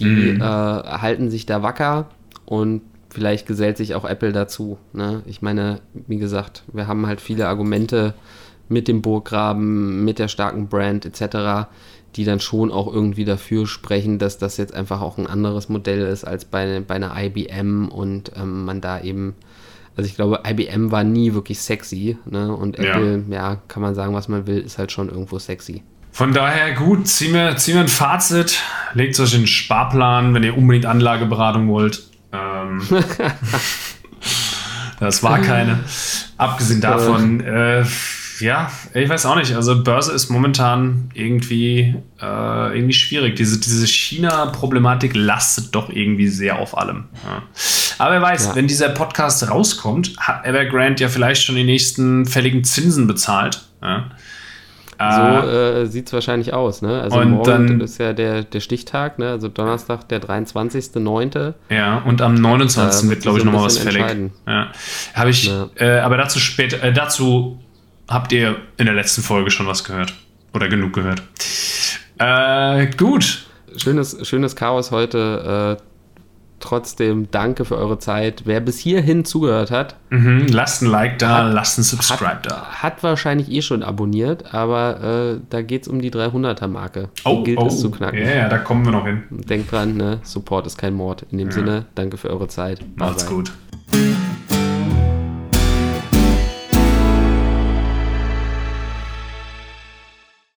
Die 0.00 0.04
Mhm. 0.06 0.40
äh, 0.40 0.44
halten 0.44 1.30
sich 1.30 1.46
da 1.46 1.62
wacker 1.62 2.08
und 2.46 2.82
vielleicht 3.10 3.46
gesellt 3.46 3.76
sich 3.76 3.94
auch 3.94 4.04
Apple 4.04 4.32
dazu. 4.32 4.78
Ne? 4.92 5.22
Ich 5.26 5.42
meine, 5.42 5.80
wie 5.94 6.18
gesagt, 6.18 6.62
wir 6.72 6.86
haben 6.86 7.06
halt 7.06 7.20
viele 7.20 7.48
Argumente 7.48 8.14
mit 8.68 8.88
dem 8.88 9.02
Burggraben, 9.02 10.04
mit 10.04 10.18
der 10.18 10.28
starken 10.28 10.68
Brand 10.68 11.06
etc., 11.06 11.68
die 12.16 12.24
dann 12.24 12.40
schon 12.40 12.72
auch 12.72 12.92
irgendwie 12.92 13.24
dafür 13.24 13.66
sprechen, 13.66 14.18
dass 14.18 14.38
das 14.38 14.56
jetzt 14.56 14.74
einfach 14.74 15.02
auch 15.02 15.18
ein 15.18 15.26
anderes 15.26 15.68
Modell 15.68 16.00
ist 16.00 16.24
als 16.24 16.46
bei, 16.46 16.80
bei 16.80 16.94
einer 16.94 17.14
IBM 17.14 17.88
und 17.88 18.32
ähm, 18.36 18.64
man 18.64 18.80
da 18.80 19.00
eben, 19.00 19.34
also 19.96 20.08
ich 20.08 20.16
glaube, 20.16 20.40
IBM 20.46 20.90
war 20.90 21.04
nie 21.04 21.34
wirklich 21.34 21.60
sexy 21.60 22.16
ne? 22.24 22.54
und 22.54 22.78
Ja. 22.78 22.84
Apple, 22.84 23.24
ja, 23.30 23.56
kann 23.68 23.82
man 23.82 23.94
sagen, 23.94 24.14
was 24.14 24.28
man 24.28 24.46
will, 24.46 24.58
ist 24.58 24.78
halt 24.78 24.92
schon 24.92 25.10
irgendwo 25.10 25.38
sexy. 25.38 25.82
Von 26.10 26.32
daher 26.32 26.72
gut, 26.72 27.06
ziehen 27.06 27.34
wir, 27.34 27.56
ziehen 27.58 27.74
wir 27.74 27.82
ein 27.82 27.88
Fazit, 27.88 28.62
legt 28.94 29.20
euch 29.20 29.34
einen 29.34 29.46
Sparplan, 29.46 30.32
wenn 30.32 30.42
ihr 30.42 30.56
unbedingt 30.56 30.86
Anlageberatung 30.86 31.68
wollt. 31.68 32.04
Ähm, 32.36 32.82
das 35.00 35.22
war 35.22 35.40
keine. 35.40 35.80
Abgesehen 36.36 36.80
davon, 36.80 37.40
äh, 37.40 37.84
ja, 38.40 38.70
ich 38.92 39.08
weiß 39.08 39.24
auch 39.26 39.36
nicht. 39.36 39.54
Also 39.54 39.82
Börse 39.82 40.12
ist 40.12 40.28
momentan 40.28 41.10
irgendwie, 41.14 41.94
äh, 42.20 42.76
irgendwie 42.76 42.92
schwierig. 42.92 43.36
Diese, 43.36 43.58
diese 43.58 43.86
China-Problematik 43.86 45.12
lastet 45.14 45.74
doch 45.74 45.88
irgendwie 45.88 46.28
sehr 46.28 46.58
auf 46.58 46.76
allem. 46.76 47.04
Ja. 47.24 47.42
Aber 47.98 48.12
wer 48.12 48.22
weiß, 48.22 48.46
Ja. 48.48 48.54
wenn 48.56 48.66
dieser 48.66 48.90
Podcast 48.90 49.48
rauskommt, 49.50 50.12
hat 50.18 50.44
Evergrande 50.44 51.02
ja 51.02 51.08
vielleicht 51.08 51.44
schon 51.44 51.56
die 51.56 51.64
nächsten 51.64 52.26
fälligen 52.26 52.62
Zinsen 52.64 53.06
bezahlt. 53.06 53.62
Ja. 53.82 54.10
So 54.98 55.04
Äh, 55.04 55.82
äh, 55.82 55.86
sieht 55.86 56.06
es 56.06 56.12
wahrscheinlich 56.12 56.54
aus, 56.54 56.80
ne? 56.82 57.02
Also 57.02 57.18
und 57.18 57.30
morgen 57.32 57.44
dann- 57.66 57.80
ist 57.82 57.98
ja 57.98 58.12
der, 58.14 58.42
der 58.44 58.60
Stichtag, 58.60 59.18
ne? 59.18 59.30
Also 59.30 59.48
Donnerstag, 59.48 60.08
der 60.08 60.20
23.09. 60.20 61.54
Ja, 61.68 61.98
und 61.98 62.22
am 62.22 62.34
29. 62.34 63.04
Äh, 63.06 63.10
wird, 63.10 63.20
glaube 63.22 63.38
ich, 63.38 63.44
nochmal 63.44 63.64
was 63.64 63.78
fällig. 63.78 64.02
Ja. 64.46 64.68
Habe 65.14 65.30
ich, 65.30 65.46
Ja. 65.48 65.68
äh, 65.76 65.98
aber 66.00 66.16
dazu 66.16 66.38
später, 66.38 66.82
äh, 66.82 66.92
dazu 66.92 67.58
habt 68.08 68.32
ihr 68.32 68.56
in 68.78 68.86
der 68.86 68.94
letzten 68.94 69.22
Folge 69.22 69.50
schon 69.50 69.66
was 69.66 69.84
gehört. 69.84 70.14
Oder 70.54 70.68
genug 70.68 70.94
gehört. 70.94 71.22
Äh, 72.18 72.86
gut. 72.96 73.44
Schönes, 73.76 74.16
schönes 74.26 74.56
Chaos 74.56 74.90
heute. 74.90 75.76
Trotzdem 76.58 77.28
danke 77.30 77.64
für 77.64 77.76
eure 77.76 77.98
Zeit. 77.98 78.42
Wer 78.46 78.60
bis 78.60 78.78
hierhin 78.78 79.24
zugehört 79.24 79.70
hat, 79.70 79.96
Mhm. 80.10 80.46
Lasst 80.48 80.82
ein 80.82 80.86
Like 80.86 81.18
da, 81.18 81.42
lasst 81.48 81.78
ein 81.78 81.82
Subscribe 81.82 82.38
da. 82.42 82.66
hat 82.66 83.02
wahrscheinlich 83.02 83.50
eh 83.50 83.60
schon 83.60 83.82
abonniert, 83.82 84.54
aber 84.54 85.34
äh, 85.36 85.40
da 85.50 85.62
geht 85.62 85.82
es 85.82 85.88
um 85.88 86.00
die 86.00 86.10
300er-Marke. 86.12 87.08
Die 87.18 87.22
Oh, 87.24 87.42
gilt 87.42 87.58
oh, 87.58 87.66
es 87.66 87.80
zu 87.80 87.90
knacken. 87.90 88.20
Ja, 88.20 88.30
ja, 88.34 88.48
da 88.48 88.58
kommen 88.58 88.84
wir 88.84 88.92
noch 88.92 89.04
hin. 89.04 89.24
Denkt 89.30 89.72
dran, 89.72 89.96
ne? 89.96 90.20
Support 90.22 90.66
ist 90.66 90.78
kein 90.78 90.94
Mord. 90.94 91.26
In 91.30 91.38
dem 91.38 91.50
Sinne, 91.50 91.86
danke 91.96 92.16
für 92.16 92.30
eure 92.30 92.48
Zeit. 92.48 92.80
Macht's 92.96 93.26
gut. 93.26 93.52